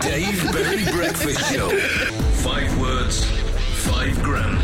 [0.00, 1.70] Dave Berry Breakfast Show.
[2.48, 3.24] Five words,
[3.84, 4.62] five grand.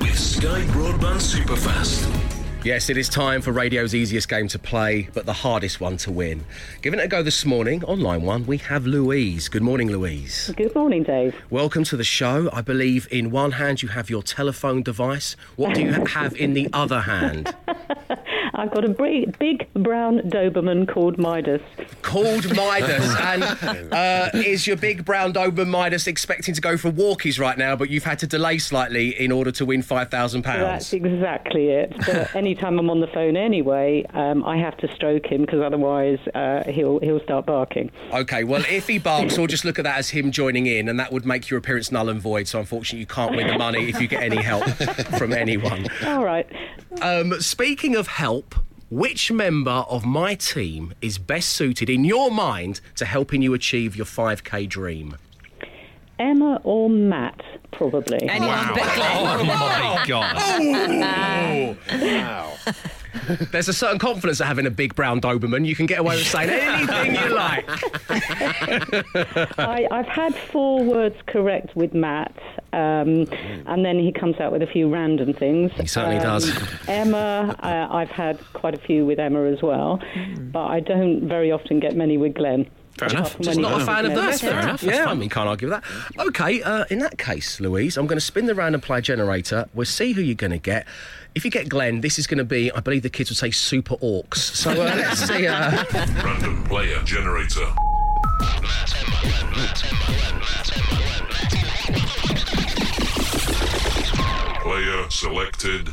[0.00, 2.06] With Sky Broadband Superfast.
[2.64, 6.12] Yes, it is time for radio's easiest game to play, but the hardest one to
[6.12, 6.44] win.
[6.80, 9.48] Giving it a go this morning on line one, we have Louise.
[9.48, 10.52] Good morning, Louise.
[10.56, 11.34] Good morning, Dave.
[11.50, 12.48] Welcome to the show.
[12.52, 15.34] I believe in one hand you have your telephone device.
[15.56, 17.52] What do you have in the other hand?
[18.54, 21.62] I've got a big, big brown Doberman called Midas.
[22.02, 23.12] Called Midas.
[23.22, 27.76] And uh, is your big brown Doberman Midas expecting to go for walkies right now,
[27.76, 30.42] but you've had to delay slightly in order to win £5,000?
[30.42, 31.94] That's exactly it.
[32.04, 36.18] But anytime I'm on the phone anyway, um, I have to stroke him because otherwise
[36.34, 37.90] uh, he'll he'll start barking.
[38.12, 40.98] Okay, well, if he barks, we'll just look at that as him joining in, and
[40.98, 42.48] that would make your appearance null and void.
[42.48, 44.64] So, unfortunately, you can't win the money if you get any help
[45.18, 45.86] from anyone.
[46.04, 46.46] All right.
[47.00, 48.41] Um, speaking of help,
[48.92, 53.96] which member of my team is best suited, in your mind, to helping you achieve
[53.96, 55.16] your 5k dream?
[56.18, 57.40] Emma or Matt,
[57.72, 58.18] probably.
[58.28, 60.36] Anyone but Oh my god.
[61.90, 62.54] wow.
[63.50, 65.66] There's a certain confidence of having a big brown Doberman.
[65.66, 67.64] You can get away with saying anything you like.
[69.58, 72.34] I, I've had four words correct with Matt,
[72.72, 73.26] um,
[73.66, 75.72] and then he comes out with a few random things.
[75.72, 76.50] He certainly does.
[76.88, 80.00] Emma, uh, I've had quite a few with Emma as well,
[80.52, 82.68] but I don't very often get many with Glenn.
[82.98, 83.38] Fair enough.
[83.40, 84.16] Just not a fan of in.
[84.18, 84.38] that.
[84.38, 85.18] fair enough, that's Yeah, I fine.
[85.20, 86.26] mean, can't argue with that.
[86.28, 89.66] Okay, uh, in that case, Louise, I'm going to spin the random play generator.
[89.72, 90.86] We'll see who you're going to get.
[91.34, 93.50] If you get Glenn, this is going to be, I believe the kids would say
[93.50, 94.36] super orcs.
[94.36, 95.46] So uh, let's see.
[95.46, 95.84] Uh,
[96.22, 97.66] Random player generator.
[104.62, 105.88] Player selected.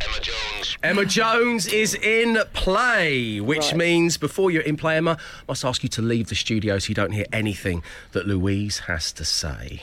[0.00, 0.78] Emma Jones.
[0.82, 3.76] Emma Jones is in play, which Right.
[3.76, 6.88] means before you're in play, Emma, I must ask you to leave the studio so
[6.88, 9.82] you don't hear anything that Louise has to say.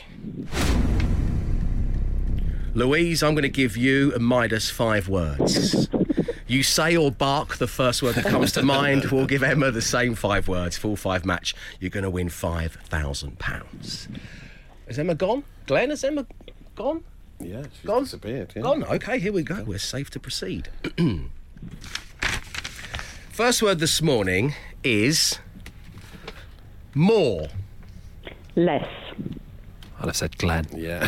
[2.76, 5.88] Louise, I'm going to give you and Midas five words.
[6.46, 9.06] You say or bark the first word that comes to mind.
[9.12, 10.78] We'll give Emma the same five words.
[10.78, 11.56] Full five match.
[11.80, 14.10] You're going to win five thousand pounds.
[14.88, 15.46] Is Emma gone?
[15.68, 16.26] Glenn, is Emma
[16.76, 17.04] gone?
[17.40, 18.04] Yeah, she's Gone?
[18.04, 18.52] disappeared.
[18.56, 18.62] Yeah.
[18.64, 18.84] Gone.
[18.84, 19.64] Okay, here we go.
[19.64, 20.70] We're safe to proceed.
[23.32, 25.40] First word this morning is
[26.94, 27.48] more.
[28.56, 28.88] Less.
[30.06, 30.68] I'd have said Glenn.
[30.76, 31.00] Yeah.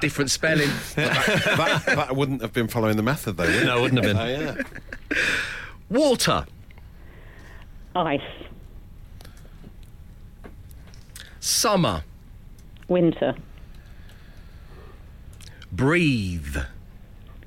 [0.00, 0.70] Different spelling.
[0.96, 3.64] that, that wouldn't have been following the method, though, would it?
[3.66, 4.56] No, it wouldn't have Oh, been.
[5.10, 5.16] yeah.
[5.90, 6.46] Water.
[7.94, 8.20] Ice.
[11.40, 12.02] Summer.
[12.88, 13.34] Winter.
[15.70, 16.56] Breathe.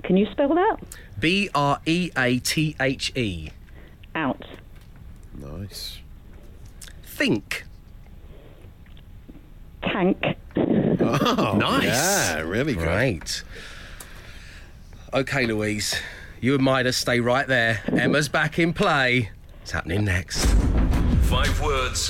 [0.04, 0.78] Can you spell that?
[1.20, 3.50] B R E A T H E.
[4.14, 4.46] Out.
[5.36, 5.98] Nice.
[7.14, 7.64] Think.
[9.84, 10.18] Tank.
[10.58, 11.84] Oh, Nice.
[11.84, 12.84] Yeah, really good.
[12.86, 13.44] Great.
[15.14, 15.96] Okay, Louise.
[16.42, 17.82] You and Midas stay right there.
[17.88, 19.30] Emma's back in play.
[19.62, 20.46] It's happening next.
[21.30, 22.08] Five words,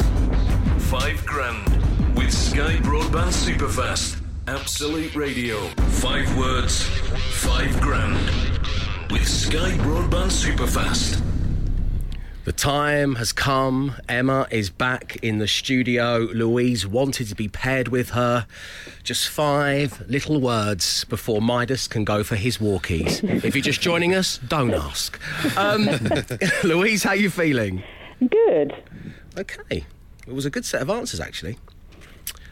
[0.90, 1.68] five grand.
[2.16, 4.22] with Sky Broadband Superfast.
[4.48, 5.60] Absolute Radio.
[6.00, 6.84] Five words,
[7.44, 8.16] five grand.
[9.12, 11.22] With Sky Broadband Superfast.
[12.46, 13.96] The time has come.
[14.10, 16.18] Emma is back in the studio.
[16.34, 18.46] Louise wanted to be paired with her.
[19.02, 23.24] Just five little words before Midas can go for his walkies.
[23.46, 25.18] if you're just joining us, don't ask.
[25.58, 25.88] Um,
[26.66, 27.82] Louise, how you feeling?
[28.20, 28.76] Good.
[29.38, 29.86] Okay.
[30.28, 31.58] It was a good set of answers, actually.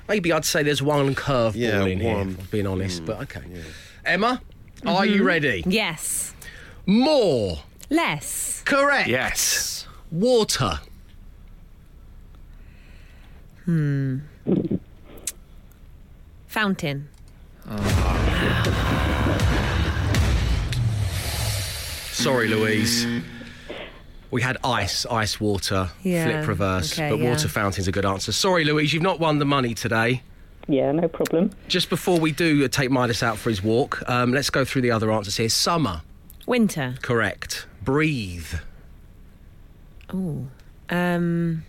[0.08, 2.30] Maybe I'd say there's one curveball Yeah, in here, one.
[2.32, 3.41] if I'm being honest, but okay.
[4.06, 4.41] Emma,
[4.86, 5.63] are you ready?
[5.67, 6.34] Yes.
[6.86, 7.60] More.
[7.89, 8.62] Less.
[8.63, 9.10] Correct.
[9.10, 9.70] Yes.
[10.12, 10.80] Water.
[13.65, 14.19] Hmm.
[16.47, 17.08] Fountain.
[22.12, 23.06] Sorry, Louise.
[24.30, 27.30] We had ice, ice water, Yeah, flip reverse, okay, but yeah.
[27.32, 28.32] water fountain's a good answer.
[28.32, 30.21] Sorry, Louise, you've not won the money today.
[30.67, 31.50] Yeah, no problem.
[31.67, 34.84] Just before we do uh, take Midas out for his walk, um, let's go through
[34.84, 35.50] the other answers here.
[35.50, 36.02] Summer,
[36.45, 36.95] Winter.
[37.02, 37.65] correct.
[37.84, 38.54] Breathe,
[40.13, 40.45] Oh.
[40.89, 41.63] Um.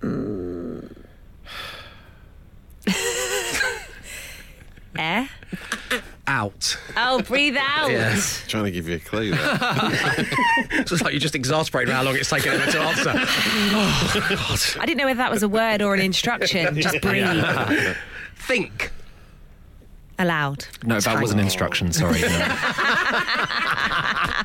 [0.00, 0.96] mm.
[4.96, 5.28] Air.
[6.26, 6.78] out.
[6.96, 7.90] Oh, breathe out.
[7.90, 8.44] Yes.
[8.48, 9.38] Trying to give you a clue there.
[10.70, 13.12] it's like you're just exasperated how long it's taken Emma to answer.
[13.16, 14.60] oh, God.
[14.80, 16.80] I didn't know whether that was a word or an instruction.
[16.80, 17.96] Just breathe.
[18.36, 18.90] Think.
[20.18, 20.66] Aloud.
[20.84, 21.92] No, that was an instruction.
[21.92, 22.20] Sorry.
[22.20, 22.28] No.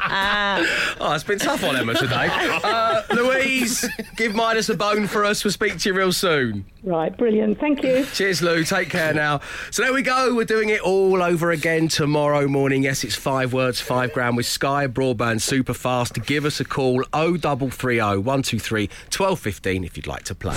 [0.10, 2.30] Oh, it's been tough on Emma today.
[2.66, 5.44] Uh, Louise, give Midas a bone for us.
[5.44, 6.66] We'll speak to you real soon.
[6.84, 7.60] Right, brilliant.
[7.60, 8.06] Thank you.
[8.06, 8.64] Cheers, Lou.
[8.64, 9.42] Take care now.
[9.72, 10.34] So there we go.
[10.36, 12.84] We're doing it all over again tomorrow morning.
[12.84, 16.24] Yes, it's five words, five grand with Sky Broadband Super Fast.
[16.26, 20.56] Give us a call 0330 123 1215 if you'd like to play.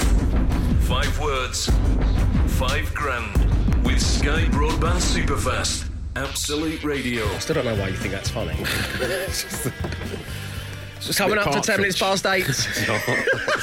[0.81, 1.67] Five words,
[2.59, 3.37] five grand.
[3.85, 5.88] With Sky Broadband Superfast.
[6.19, 7.25] Absolute Radio.
[7.27, 8.55] I still don't know why you think that's funny.
[11.01, 12.45] Just Coming up bit to 10 minutes past eight.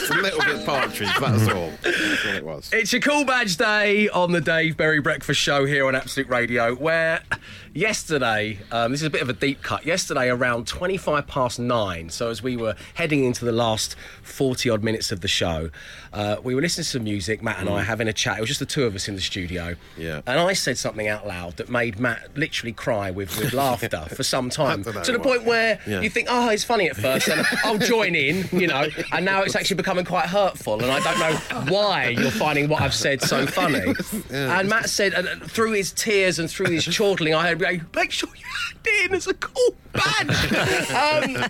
[0.06, 1.72] It's a little bit partridge, that's all.
[1.82, 2.70] That's all it was.
[2.72, 6.76] It's your cool badge day on the Dave Berry Breakfast Show here on Absolute Radio,
[6.76, 7.24] where
[7.76, 12.10] yesterday, um, this is a bit of a deep cut, yesterday around 25 past nine,
[12.10, 15.70] so as we were heading into the last 40 odd minutes of the show,
[16.14, 17.86] uh, we were listening to some music, Matt and I Mm.
[17.86, 18.38] having a chat.
[18.38, 19.76] It was just the two of us in the studio.
[19.98, 20.22] Yeah.
[20.26, 24.24] And I said something out loud that made Matt literally cry with, with laughter for
[24.24, 24.84] some time.
[24.86, 25.24] To the what.
[25.24, 26.00] point where Yeah.
[26.00, 29.42] you think, oh, it's funny at first, and I'll join in, you know, and now
[29.42, 33.22] it's actually becoming quite hurtful, and I don't know why you're finding what I've said
[33.22, 33.94] so funny.
[34.56, 38.12] And Matt said, and through his tears and through his chortling, I heard, "Hey, make
[38.12, 38.46] sure you
[38.88, 40.52] it in as a cool badge.
[40.92, 41.46] um,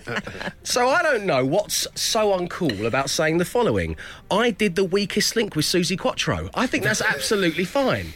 [0.62, 3.96] so I don't know what's so uncool about saying the following.
[4.30, 6.50] I did the weakest link with Suzi Quatro.
[6.54, 8.12] I think that's absolutely fine.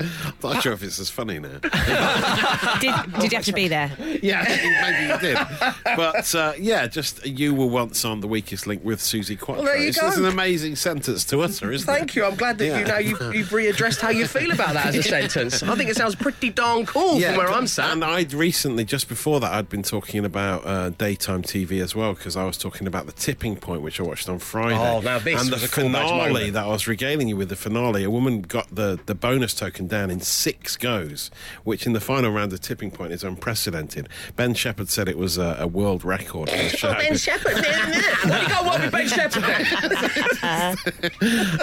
[0.00, 1.58] I'm not sure if it's as funny now.
[2.80, 3.90] Did, did you have to be there?
[4.22, 5.38] Yeah, maybe you did.
[5.96, 9.64] But uh, yeah, just you were once on the weakest link with Suzi Quatro.
[9.64, 10.08] Well, there you it's, go.
[10.08, 11.92] it's an amazing sentence to utter, isn't it?
[11.98, 12.16] Thank it?
[12.16, 12.24] you.
[12.24, 12.84] I'm glad that you Yeah.
[12.84, 15.62] know you've, you've readdressed how you feel about that as a sentence.
[15.62, 17.92] I think it sounds pretty darn cool from where I'm sat.
[17.92, 22.14] And I'd recently, just before that, I'd been talking about uh, daytime TV as well
[22.14, 24.76] because I was talking about the tipping point, which I watched on Friday.
[24.78, 26.52] Oh, now this and was the a cool badge finale moment.
[26.54, 28.04] that I was regaling you with the finale.
[28.04, 31.30] A woman got the the bonus token down in six goes,
[31.64, 34.08] which in the final round of tipping point is unprecedented.
[34.36, 36.48] Ben Shephard said it was a, a world record.
[36.50, 36.90] For the show.
[36.90, 38.20] Oh, Ben Shephard did that.
[38.30, 39.44] What do you got what with Ben Shephard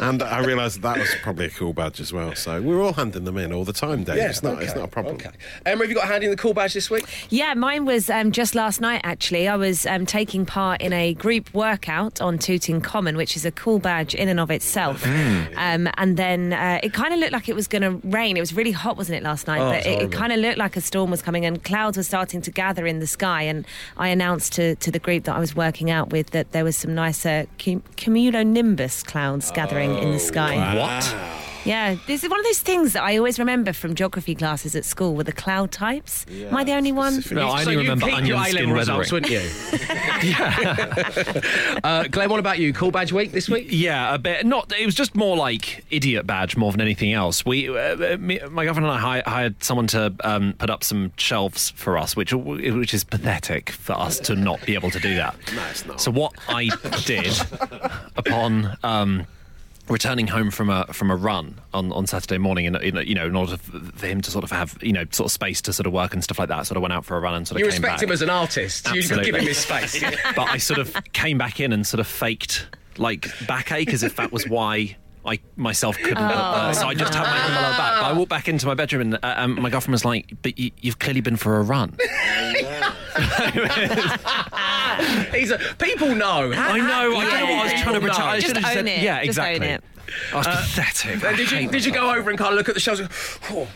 [0.04, 2.36] and I realised that, that was probably a cool badge as well.
[2.36, 4.18] So we're all handing them in all the time, Dave.
[4.18, 4.62] it's not.
[4.62, 5.16] It's not a problem.
[5.16, 5.30] Okay.
[5.66, 7.06] Emma, have you got a hand in the cool badge this week?
[7.30, 9.48] Yeah, mine was um, just last night, actually.
[9.48, 13.52] I was um, taking part in a group workout on Tooting Common, which is a
[13.52, 15.06] cool badge in and of itself.
[15.06, 18.38] Um, and then uh, it kind of looked like it was going to rain.
[18.38, 19.62] It was really hot, wasn't it, last night?
[19.62, 22.04] Oh, but it, it kind of looked like a storm was coming and clouds were
[22.04, 23.44] starting to gather in the sky.
[23.44, 23.66] And
[23.98, 26.78] I announced to, to the group that I was working out with that there was
[26.78, 30.76] some nicer cum- cumulonimbus clouds gathering in the oh, sky.
[30.76, 31.47] What?
[31.68, 34.86] Yeah, this is one of those things that I always remember from geography classes at
[34.86, 36.26] school with the cloud types.
[36.32, 37.22] Am I the only one?
[37.32, 39.44] No, I so only you remember peaked onion skin A-level results, weathering.
[39.44, 41.78] wouldn't you?
[41.84, 42.72] uh, Glenn, what about you?
[42.74, 43.68] Cool badge week this week?
[43.70, 44.46] Yeah, a bit.
[44.46, 44.72] Not.
[44.78, 47.46] It was just more like idiot badge more than anything else.
[47.46, 51.72] We, uh, me, my girlfriend and I hired someone to um, put up some shelves
[51.72, 55.36] for us, which which is pathetic for us to not be able to do that.
[55.54, 56.00] No, it's not.
[56.00, 56.70] So what I
[57.06, 57.34] did
[58.16, 58.78] upon.
[58.84, 59.28] Um,
[59.90, 63.36] Returning home from a from a run on, on Saturday morning, and you know, in
[63.36, 65.94] order for him to sort of have you know sort of space to sort of
[65.94, 67.66] work and stuff like that, sort of went out for a run and sort of
[67.66, 68.04] You came respect back.
[68.04, 68.86] him as an artist.
[68.94, 69.26] You Absolutely.
[69.32, 70.02] give him his space.
[70.36, 74.18] but I sort of came back in and sort of faked like backache as if
[74.18, 74.98] that was why.
[75.28, 78.02] I myself couldn't, uh, so I just had my hand on my back.
[78.02, 80.58] But I walked back into my bedroom, and uh, um, my girlfriend was like, "But
[80.58, 81.98] you, you've clearly been for a run."
[85.34, 86.52] He's a, people know.
[86.54, 87.16] I know.
[87.18, 88.24] I don't know what I was trying to People pretend.
[88.30, 89.04] I Just should have own said, it.
[89.04, 89.68] yeah, Just own exactly.
[89.68, 89.84] it.
[90.34, 91.24] I was pathetic.
[91.24, 93.02] Uh, did you did you go over and kind of look at the shelves?
[93.02, 93.16] and go,
[93.52, 93.68] "Oh,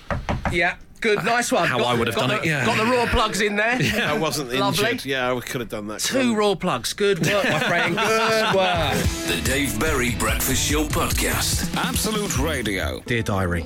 [0.51, 1.67] yeah, good, nice one.
[1.67, 2.65] How Got- I would have done the- it, yeah.
[2.65, 3.81] Got the raw plugs in there.
[3.81, 4.91] Yeah, I wasn't Lovely.
[4.91, 5.05] injured.
[5.05, 5.99] Yeah, I could have done that.
[5.99, 6.93] Two raw plugs.
[6.93, 7.95] Good work, my friend.
[7.97, 8.93] Good work.
[9.27, 11.75] The Dave Berry Breakfast Show Podcast.
[11.75, 13.01] Absolute Radio.
[13.05, 13.65] Dear diary,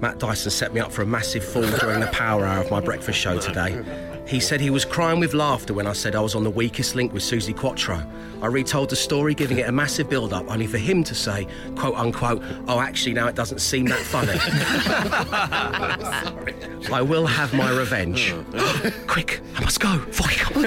[0.00, 2.80] Matt Dyson set me up for a massive fall during the power hour of my
[2.80, 3.80] breakfast show today.
[4.32, 6.94] He said he was crying with laughter when I said I was on the weakest
[6.94, 8.02] link with Suzi Quatro.
[8.40, 11.46] I retold the story, giving it a massive build up, only for him to say,
[11.76, 14.32] quote unquote, oh, actually, now it doesn't seem that funny.
[16.92, 18.34] I will have my revenge.
[19.06, 19.98] Quick, I must go.
[19.98, 20.56] Fucking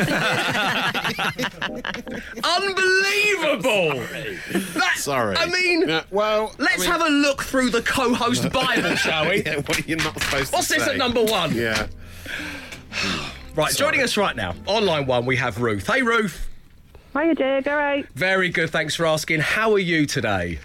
[2.43, 3.99] Unbelievable!
[4.79, 5.37] That- Sorry.
[5.37, 8.95] I mean, Yeah, well, let's I mean- have a look through the co host Bible,
[8.95, 9.37] shall we?
[9.43, 10.55] Yeah, what are you not supposed to say?
[10.55, 10.91] What's to this say?
[10.91, 11.55] at number one?
[11.55, 11.87] Yeah.
[12.97, 13.34] Hmm.
[13.55, 15.87] Right, joining us right now, on line one, we have Ruth.
[15.87, 16.49] Hey, Ruth.
[17.13, 17.67] Hiya, Jake.
[17.67, 18.05] All right.
[18.09, 19.39] Very good, thanks for asking.
[19.39, 20.59] How are you today?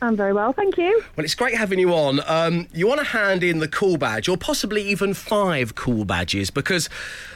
[0.00, 1.02] I'm very well, thank you.
[1.16, 2.20] Well, it's great having you on.
[2.24, 6.50] Um, you want to hand in the cool badge, or possibly even five cool badges,
[6.50, 6.88] because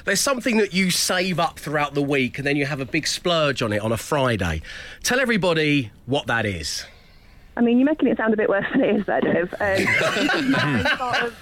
[0.04, 3.08] there's something that you save up throughout the week and then you have a big
[3.08, 4.62] splurge on it on a Friday.
[5.02, 6.84] Tell everybody what that is.
[7.56, 9.52] I mean, you're making it sound a bit worse than it is, there, Dave.
[9.54, 9.76] Um,
[10.84, 11.36] this, sort of,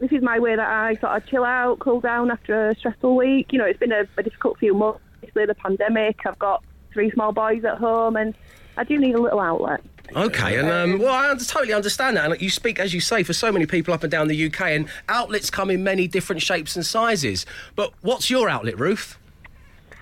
[0.00, 3.14] this is my way that I sort of chill out, cool down after a stressful
[3.14, 3.52] week.
[3.52, 5.00] You know, it's been a, a difficult few months.
[5.16, 6.20] Obviously, the pandemic.
[6.26, 8.34] I've got three small boys at home, and
[8.78, 9.82] I do need a little outlet.
[10.16, 12.32] Okay, and um, well, I totally understand that.
[12.32, 14.62] And you speak, as you say, for so many people up and down the UK,
[14.62, 17.44] and outlets come in many different shapes and sizes.
[17.76, 19.18] But what's your outlet, Ruth?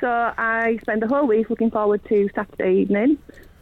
[0.01, 3.19] So I spend the whole week looking forward to Saturday evening.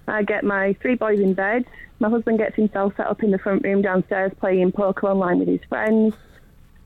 [0.08, 1.64] I get my three boys in bed.
[1.98, 5.48] My husband gets himself set up in the front room downstairs playing poker online with
[5.48, 6.14] his friends.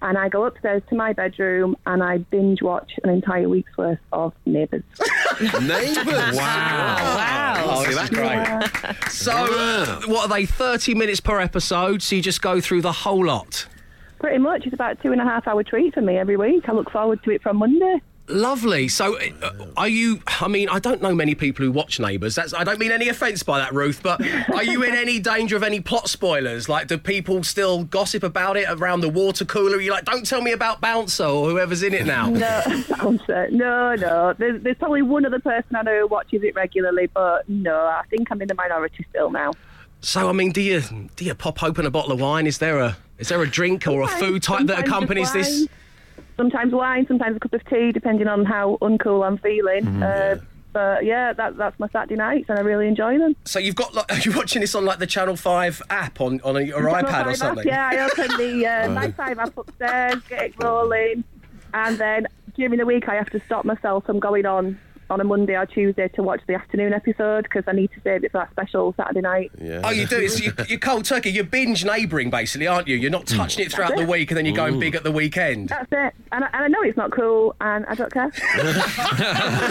[0.03, 3.99] And I go upstairs to my bedroom and I binge watch an entire week's worth
[4.13, 4.83] of Neighbours.
[5.61, 6.37] Neighbours.
[6.37, 7.55] Wow.
[7.67, 9.11] Oh, See, this that's great.
[9.11, 12.01] So, uh, what are they, 30 minutes per episode?
[12.03, 13.67] So you just go through the whole lot?
[14.21, 16.67] Pretty much, it's about a two and a half hour treat for me every week.
[16.69, 18.01] I look forward to it from Monday.
[18.31, 18.89] Lovely.
[18.89, 20.21] So, uh, are you?
[20.41, 22.35] I mean, I don't know many people who watch Neighbours.
[22.35, 22.55] That's.
[22.55, 24.03] I don't mean any offence by that, Ruth.
[24.03, 24.21] But
[24.53, 26.69] are you in any danger of any plot spoilers?
[26.69, 29.77] Like, do people still gossip about it around the water cooler?
[29.77, 32.31] Are you like, don't tell me about Bouncer or whoever's in it now?
[32.31, 32.63] No,
[32.97, 33.49] bouncer.
[33.51, 34.35] no, no.
[34.39, 38.05] There's, there's probably one other person I know who watches it regularly, but no, I
[38.11, 39.53] think I'm in the minority still now.
[40.03, 40.83] So, I mean, do you
[41.17, 42.47] do you pop open a bottle of wine?
[42.47, 45.67] Is there a is there a drink or a food type that accompanies this?
[46.41, 49.85] Sometimes wine, sometimes a cup of tea, depending on how uncool I'm feeling.
[49.85, 50.03] Mm-hmm.
[50.03, 53.37] uh, But yeah, that, that's my Saturday nights, and I really enjoy them.
[53.45, 56.41] So you've got like, are you watching this on like the Channel Five app on
[56.43, 57.67] on a, your Channel iPad or 5 app, something?
[57.67, 61.25] yeah, I open the uh, my five app upstairs, get it rolling,
[61.75, 64.79] and then during the week I have to stop myself from going on
[65.11, 68.25] on a Monday or Tuesday to watch the afternoon episode because I need to save
[68.25, 69.51] it for that special Saturday night.
[69.61, 69.83] Yeah.
[69.85, 70.19] Oh, you do.
[70.19, 71.31] It's, you, you're cold turkey.
[71.31, 72.97] You're binge neighbouring, basically, aren't you?
[72.97, 75.13] You're not touching it throughout That's the week and then you're going big at the
[75.13, 75.69] weekend.
[75.69, 78.31] That's it, and I, and I know it's not cool, and I don't care.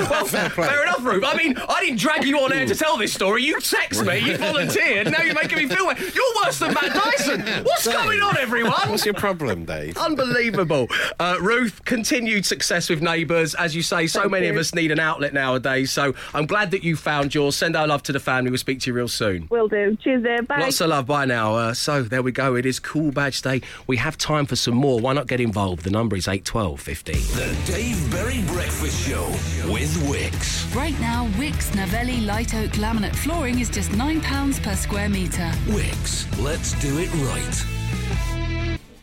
[0.09, 1.23] well, fair, enough, Rube.
[1.25, 3.43] I mean, I didn't drag you on air to tell this story.
[3.43, 5.11] You text me, you volunteered.
[5.11, 5.85] Now you're making me feel.
[5.87, 5.99] bad.
[5.99, 7.63] You're worse than Matt Dyson.
[7.63, 8.89] What's going on, everyone?
[8.89, 9.97] What's your problem, Dave?
[9.97, 10.87] Unbelievable.
[11.19, 13.55] Uh, Ruth, continued success with Neighbours.
[13.55, 15.91] As you say, so Thank many of us need an outlet nowadays.
[15.91, 17.55] So I'm glad that you found yours.
[17.55, 18.51] Send our love to the family.
[18.51, 19.47] We'll speak to you real soon.
[19.49, 19.97] Will do.
[20.01, 20.41] Cheers, there.
[20.43, 20.59] Bye.
[20.59, 21.07] Lots of love.
[21.07, 21.55] Bye now.
[21.55, 22.55] Uh, so there we go.
[22.55, 23.61] It is Cool Badge Day.
[23.87, 24.99] We have time for some more.
[24.99, 25.83] Why not get involved?
[25.83, 27.13] The number is eight twelve fifty.
[27.13, 29.25] The Dave Berry Breakfast Show
[29.71, 30.73] with Wickes.
[30.75, 35.51] Right now, Wickes Navelli Light Oak Laminate Flooring is just £9 per square metre.
[35.65, 37.65] Wickes, let's do it right.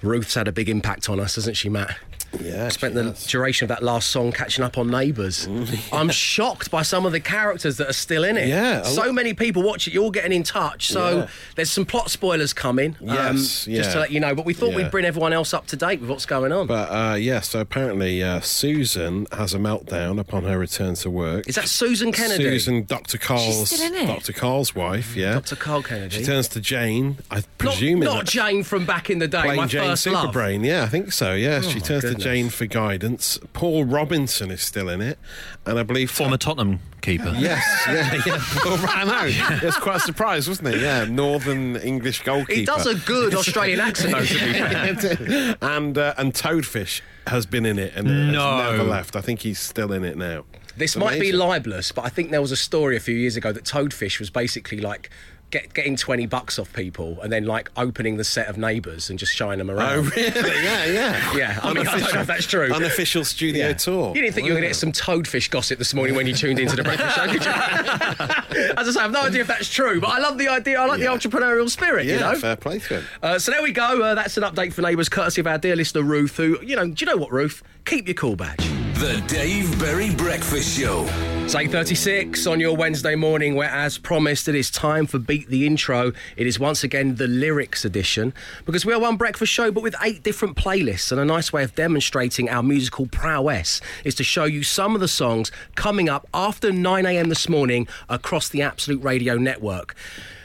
[0.02, 1.96] Ruth's had a big impact on us, hasn't she, Matt?
[2.42, 3.26] Yeah, Spent the has.
[3.26, 5.48] duration of that last song catching up on Neighbours.
[5.92, 8.48] I'm shocked by some of the characters that are still in it.
[8.48, 9.94] Yeah, So lot- many people watch it.
[9.94, 10.88] You're all getting in touch.
[10.88, 11.26] So Yeah.
[11.54, 12.96] there's some plot spoilers coming.
[13.02, 14.34] um, Yes, Just to let you know.
[14.34, 14.76] But we thought Yeah.
[14.76, 16.66] we'd bring everyone else up to date with what's going on.
[16.66, 21.48] But uh, yeah, so apparently uh, Susan has a meltdown upon her return to work.
[21.48, 22.44] is that Susan Kennedy?
[22.44, 23.18] Susan, Dr.
[23.18, 24.06] Carl's, still in?
[24.06, 24.32] Dr.
[24.32, 25.34] Carl's wife, yeah.
[25.34, 25.56] Dr.
[25.56, 26.16] Carl Kennedy.
[26.18, 29.66] She turns to Jane, I presume not Jane from back in the day, Plain my
[29.66, 30.34] Jane first love.
[30.34, 31.34] Superbrain, yeah, I think so.
[31.34, 32.22] Yeah, she turns goodness.
[32.24, 33.38] to Jane for guidance.
[33.52, 35.18] Paul Robinson is still in it,
[35.64, 37.32] and I believe Former Tottenham keeper.
[37.38, 38.42] Yes, yeah, yeah.
[38.64, 39.56] Well, I know.
[39.56, 40.80] It was quite a surprise, wasn't it?
[40.80, 42.52] Yeah, Northern English goalkeeper.
[42.60, 45.56] He does a good Australian accent, though, to be fair.
[45.62, 48.58] and uh, and Toadfish has been in it and has No.
[48.72, 49.14] never left.
[49.16, 50.44] I think he's still in it now.
[50.76, 53.50] This might be libelous, but I think there was a story a few years ago
[53.50, 55.08] that Toadfish was basically like
[55.50, 59.18] get, getting 20 bucks off people and then like opening the set of neighbours and
[59.18, 59.98] just showing them around.
[59.98, 60.62] Oh, really?
[60.64, 61.32] Yeah, yeah.
[61.36, 62.72] Yeah, I mean, I don't know if that's true.
[62.72, 63.72] Unofficial studio Yeah.
[63.74, 64.08] tour.
[64.14, 66.34] You didn't think you were going to get some toadfish gossip this morning when you
[66.34, 67.50] tuned into the breakfast show, did you?
[68.76, 70.80] As I say, I have no idea if that's true, but I love the idea.
[70.80, 72.34] I like the entrepreneurial spirit, Yeah, you know?
[72.36, 73.04] fair play to him.
[73.22, 74.02] Uh, so there we go.
[74.02, 76.86] Uh, that's an update for neighbours, courtesy of our dear listener Ruth, who, you know,
[76.88, 77.62] do you know what, Ruth?
[77.84, 78.66] Keep your cool badge.
[78.98, 81.04] The Dave Berry Breakfast Show.
[81.44, 85.66] It's 8.36 on your Wednesday morning, where, as promised, it is time for Beat the
[85.66, 86.12] Intro.
[86.38, 88.32] It is once again the lyrics edition,
[88.64, 91.62] because we are one breakfast show, but with eight different playlists, and a nice way
[91.62, 96.26] of demonstrating our musical prowess is to show you some of the songs coming up
[96.32, 99.94] after 9am this morning across the Absolute Radio network.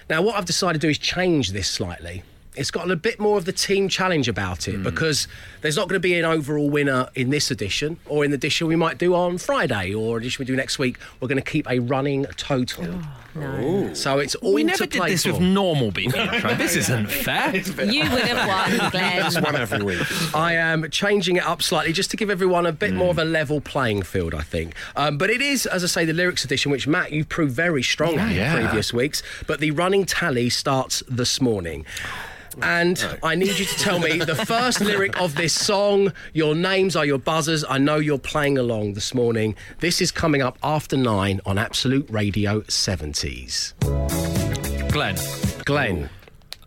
[0.10, 2.24] Now, what I've decided to do is change this slightly.
[2.56, 5.26] It's got a bit more of the team challenge about it because
[5.62, 8.68] there's not going to be an overall winner in this edition or in the edition
[8.68, 10.98] we might do on Friday or edition we do next week.
[11.22, 13.00] We're going to keep a running total.
[13.38, 15.32] Oh, So it's all we to never did play this for.
[15.32, 16.54] with normal beat intro.
[16.56, 17.56] This isn't fair.
[17.56, 18.48] You would have
[18.82, 19.26] won, Glenn.
[19.26, 20.36] It's one every week.
[20.36, 23.24] I am changing it up slightly just to give everyone a bit more of a
[23.24, 24.76] level playing field, I think.
[24.98, 27.82] Um, but it is, as I say, the lyrics edition, which Matt, you've proved very
[27.84, 28.58] strong Yeah.
[28.58, 29.24] in previous weeks.
[29.48, 31.86] But the running tally starts this morning.
[32.62, 36.14] And I need you to tell me the first lyric of this song.
[36.34, 37.64] Your names are your buzzers.
[37.68, 39.56] I know you're playing along this morning.
[39.80, 43.74] This is coming up after nine on Absolute Radio 70s.
[44.92, 45.18] Glenn.
[45.66, 46.10] Glenn.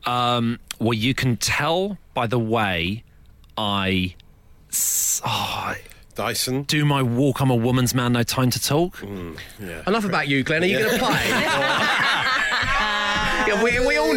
[0.06, 3.04] Um, well, you can tell by the way
[3.56, 4.14] I.
[5.24, 5.74] oh,
[6.14, 6.62] Dyson.
[6.62, 7.40] do my walk.
[7.40, 9.02] I'm a woman's man, no time to talk.
[9.60, 9.82] Yeah.
[9.86, 10.62] Enough about you, Glenn.
[10.62, 12.30] Are you going to play?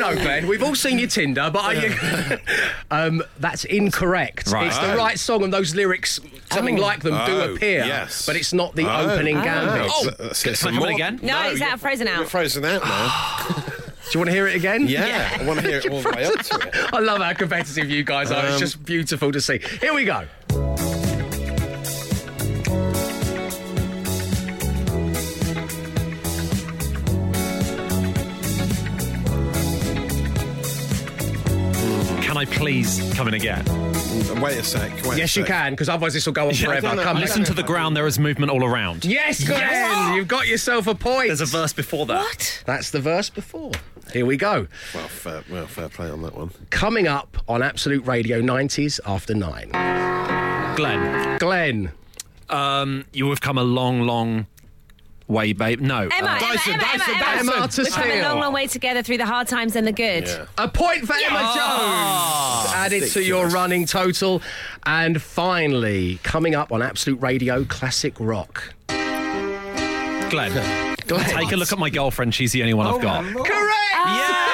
[0.10, 0.48] yeah, we, we all know, Glenn.
[0.48, 2.38] We've all seen your Tinder, but are you...
[2.92, 4.48] um, that's incorrect.
[4.52, 4.68] Right.
[4.68, 4.98] It's the Oh.
[4.98, 6.20] right song, and those lyrics,
[6.52, 7.86] something like them, do Oh, appear.
[7.86, 8.26] yes.
[8.26, 9.12] But it's not the Oh.
[9.12, 9.90] opening gambit.
[9.94, 10.90] Oh, Let's- let's get some more.
[10.90, 11.20] again?
[11.22, 12.30] No, it's you- out, frozen You're out.
[12.30, 13.64] frozen out now.
[14.08, 14.88] Do you want to hear it again?
[14.88, 16.76] Yeah, I want to hear it all the way up to it.
[16.94, 18.46] I love how competitive you guys are.
[18.46, 19.60] it's Um, just beautiful to see.
[19.82, 20.24] Here we go.
[32.38, 33.66] Can I please come in again?
[34.40, 34.92] Wait a sec.
[35.08, 36.90] Wait Yes, a you can, because otherwise this will go on forever.
[36.90, 37.98] no, no, Come, I Listen to the ground.
[37.98, 39.06] There is movement all around.
[39.06, 41.30] Yes, Glenn, you've got yourself a point.
[41.30, 42.20] There's a verse before that.
[42.20, 42.64] What?
[42.68, 43.72] That's the verse before.
[44.14, 44.68] Here we go.
[44.94, 46.52] Well, fair, well, fair play on that one.
[46.70, 49.72] Coming up on Absolute Radio 90s after nine.
[50.76, 51.92] Glenn, Glenn.
[52.52, 54.46] um, you have come a long, long
[55.28, 55.80] way, babe.
[55.82, 56.08] No.
[56.08, 57.54] Emma, uh, Emma, Dyson, Emma, Dyson, Emma, Dyson.
[57.54, 59.92] Emma to We've come a long, long way together through the hard times and the
[59.92, 60.28] good.
[60.58, 62.74] A point for Emma Jones.
[62.74, 64.42] Added to your running total.
[64.86, 68.74] And finally, coming up on Absolute Radio Classic Rock.
[68.88, 70.52] Glenn,
[71.08, 71.26] Glenn.
[71.30, 72.34] take a look at my girlfriend.
[72.36, 73.24] She's the only one I've got.
[73.24, 74.08] Correct!
[74.08, 74.47] He's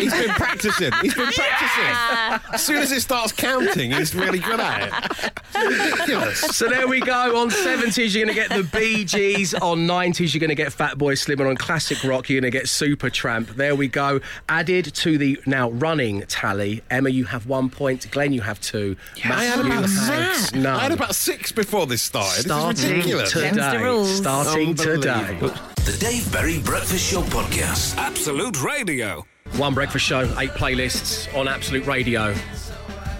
[0.00, 0.92] He's been practicing.
[1.02, 2.54] He's been practicing.
[2.54, 5.32] As soon as it starts counting, he's really good at it.
[5.54, 6.40] Ridiculous.
[6.40, 7.36] So there we go.
[7.40, 9.54] On 70s, you're going to get the Bee Gees.
[9.54, 11.40] On 90s, you're going to get Fatboy Slim.
[11.40, 13.48] And on classic rock, you're going to get Supertramp.
[13.48, 14.20] There we go.
[14.48, 16.82] Added to the now running tally.
[16.90, 18.10] Emma, you have one point.
[18.10, 18.96] Glenn, you have two.
[19.24, 20.54] Matt, I had about have six.
[20.54, 20.76] none.
[20.76, 22.42] I had about six before this started.
[22.44, 23.32] Starting this is ridiculous.
[23.32, 23.78] today.
[23.78, 24.16] The rules.
[24.16, 25.38] Starting today.
[25.40, 27.96] The Dave Berry Breakfast Show Podcast.
[27.96, 29.24] Absolute Radio.
[29.56, 32.32] One breakfast show, eight playlists on Absolute Radio.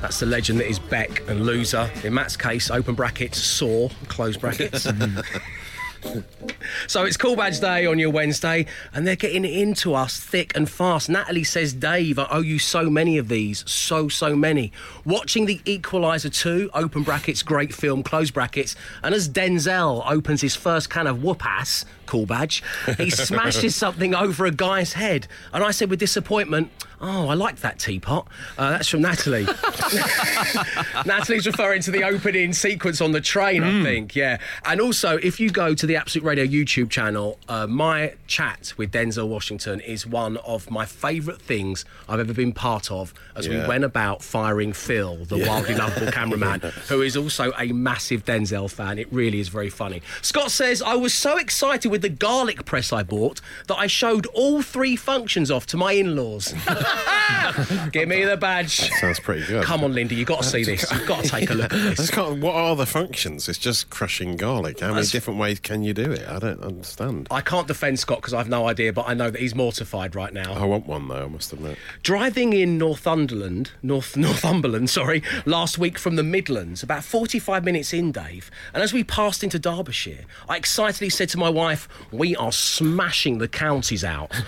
[0.00, 1.90] That's the legend that is Beck and Loser.
[2.02, 4.82] In Matt's case, open brackets, Saw, close brackets.
[6.86, 8.64] so it's Cool Badge Day on your Wednesday,
[8.94, 11.10] and they're getting into us thick and fast.
[11.10, 13.68] Natalie says, Dave, I owe you so many of these.
[13.70, 14.72] So, so many.
[15.04, 20.56] Watching The Equalizer 2, open brackets, great film, close brackets, and as Denzel opens his
[20.56, 22.60] first can of whoop ass, Cool Badge,
[22.98, 25.28] he smashes something over a guy's head.
[25.52, 28.28] And I said with disappointment, Oh, I like that teapot.
[28.58, 29.44] Uh, that's from Natalie.
[31.06, 34.14] Natalie's referring to the opening sequence on the train, I think.
[34.14, 34.36] Yeah.
[34.66, 38.92] And also, if you go to the Absolute Radio YouTube channel, uh, my chat with
[38.92, 43.56] Denzel Washington is one of my favourite things I've ever been part of as we
[43.66, 48.98] went about firing Phil, the wildly lovable cameraman, who is also a massive Denzel fan.
[48.98, 50.02] It really is very funny.
[50.20, 54.26] Scott says, I was so excited with the garlic press I bought that I showed
[54.26, 56.54] all three functions off to my in laws.
[57.92, 58.90] Give me the badge.
[59.00, 59.64] Sounds pretty good.
[59.64, 60.90] Come on, Linda, you've got to see this.
[60.90, 61.96] You've got to take a look at this.
[61.96, 63.48] just can't, what are the functions?
[63.48, 64.80] It's just crushing garlic.
[64.80, 66.28] How many That's- different ways can can you do it?
[66.28, 67.28] I don't understand.
[67.30, 70.32] I can't defend Scott because I've no idea, but I know that he's mortified right
[70.32, 70.52] now.
[70.52, 71.24] I want one though.
[71.24, 71.78] I must admit.
[72.02, 78.12] Driving in Northumberland, North Northumberland, sorry, last week from the Midlands, about 45 minutes in,
[78.12, 82.52] Dave, and as we passed into Derbyshire, I excitedly said to my wife, "We are
[82.52, 84.30] smashing the counties out."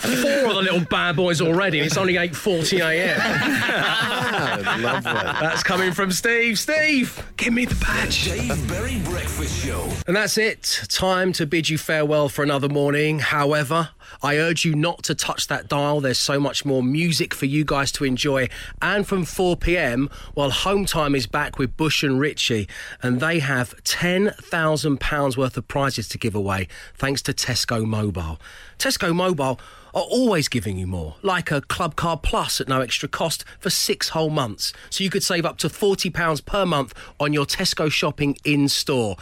[0.00, 1.78] Four of the little bad boys already.
[1.78, 3.20] and It's only 8:40 a.m.
[4.82, 5.12] Lovely.
[5.12, 6.58] That's coming from Steve.
[6.58, 8.24] Steve, give me the badge.
[8.24, 9.88] Dave Berry Breakfast Show.
[10.06, 10.82] And that's it.
[10.88, 13.18] Time to bid you farewell for another morning.
[13.20, 13.90] However,
[14.22, 16.00] I urge you not to touch that dial.
[16.00, 18.48] There's so much more music for you guys to enjoy.
[18.80, 22.68] And from 4 pm, while home time is back with Bush and Richie,
[23.02, 28.40] and they have £10,000 worth of prizes to give away thanks to Tesco Mobile.
[28.78, 29.60] Tesco Mobile
[29.94, 34.10] are always giving you more, like a Clubcard Plus at no extra cost for six
[34.10, 34.72] whole months.
[34.90, 39.16] So you could save up to £40 per month on your Tesco shopping in store.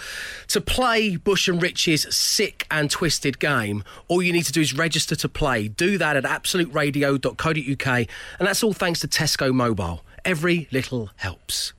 [0.49, 4.75] To play Bush and Rich's sick and twisted game, all you need to do is
[4.75, 5.69] register to play.
[5.69, 8.09] Do that at absoluteradio.co.uk,
[8.39, 10.05] and that's all thanks to Tesco Mobile.
[10.25, 11.73] Every little helps.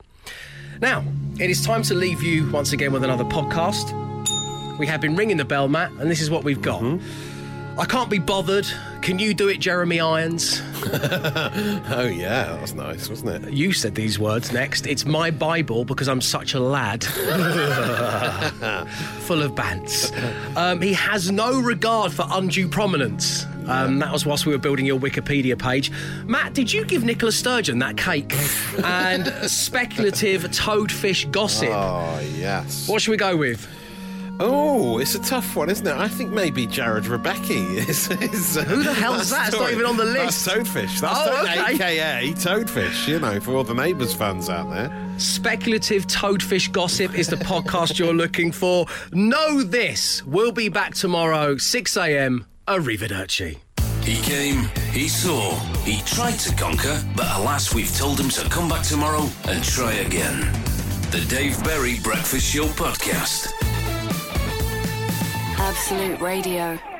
[0.80, 1.04] Now,
[1.40, 4.78] it is time to leave you once again with another podcast.
[4.78, 6.82] We have been ringing the bell, Matt, and this is what we've got.
[6.82, 7.33] Mm-hmm.
[7.76, 8.68] I can't be bothered.
[9.02, 10.62] Can you do it, Jeremy Irons?
[10.86, 13.52] oh yeah, that was nice, wasn't it?
[13.52, 14.86] You said these words next.
[14.86, 17.02] It's my Bible because I'm such a lad.
[19.24, 20.12] Full of bants.
[20.56, 23.44] Um, he has no regard for undue prominence.
[23.66, 25.90] Um, that was whilst we were building your Wikipedia page.
[26.26, 28.32] Matt, did you give Nicola Sturgeon that cake
[28.84, 31.70] and speculative toadfish gossip?
[31.72, 32.88] Oh yes.
[32.88, 33.66] What should we go with?
[34.40, 35.92] Oh, it's a tough one, isn't it?
[35.94, 38.10] I think maybe Jarrod Rebecchi is.
[38.10, 39.48] is uh, Who the hell's that?
[39.48, 40.44] It's not even on the list.
[40.44, 41.00] That's Toadfish.
[41.00, 41.74] That's Oh, Toad- okay.
[41.74, 44.90] AKA Toadfish, you know, for all the Neighbours fans out there.
[45.18, 48.86] Speculative Toadfish Gossip is the podcast you're looking for.
[49.12, 50.24] Know this.
[50.24, 52.44] We'll be back tomorrow, 6 a.m.
[52.66, 53.58] Arrivederci.
[54.02, 55.54] He came, he saw,
[55.84, 59.92] he tried to conquer, but alas, we've told him to come back tomorrow and try
[59.94, 60.40] again.
[61.12, 63.52] The Dave Berry Breakfast Show Podcast.
[65.58, 66.93] Absolute Radio.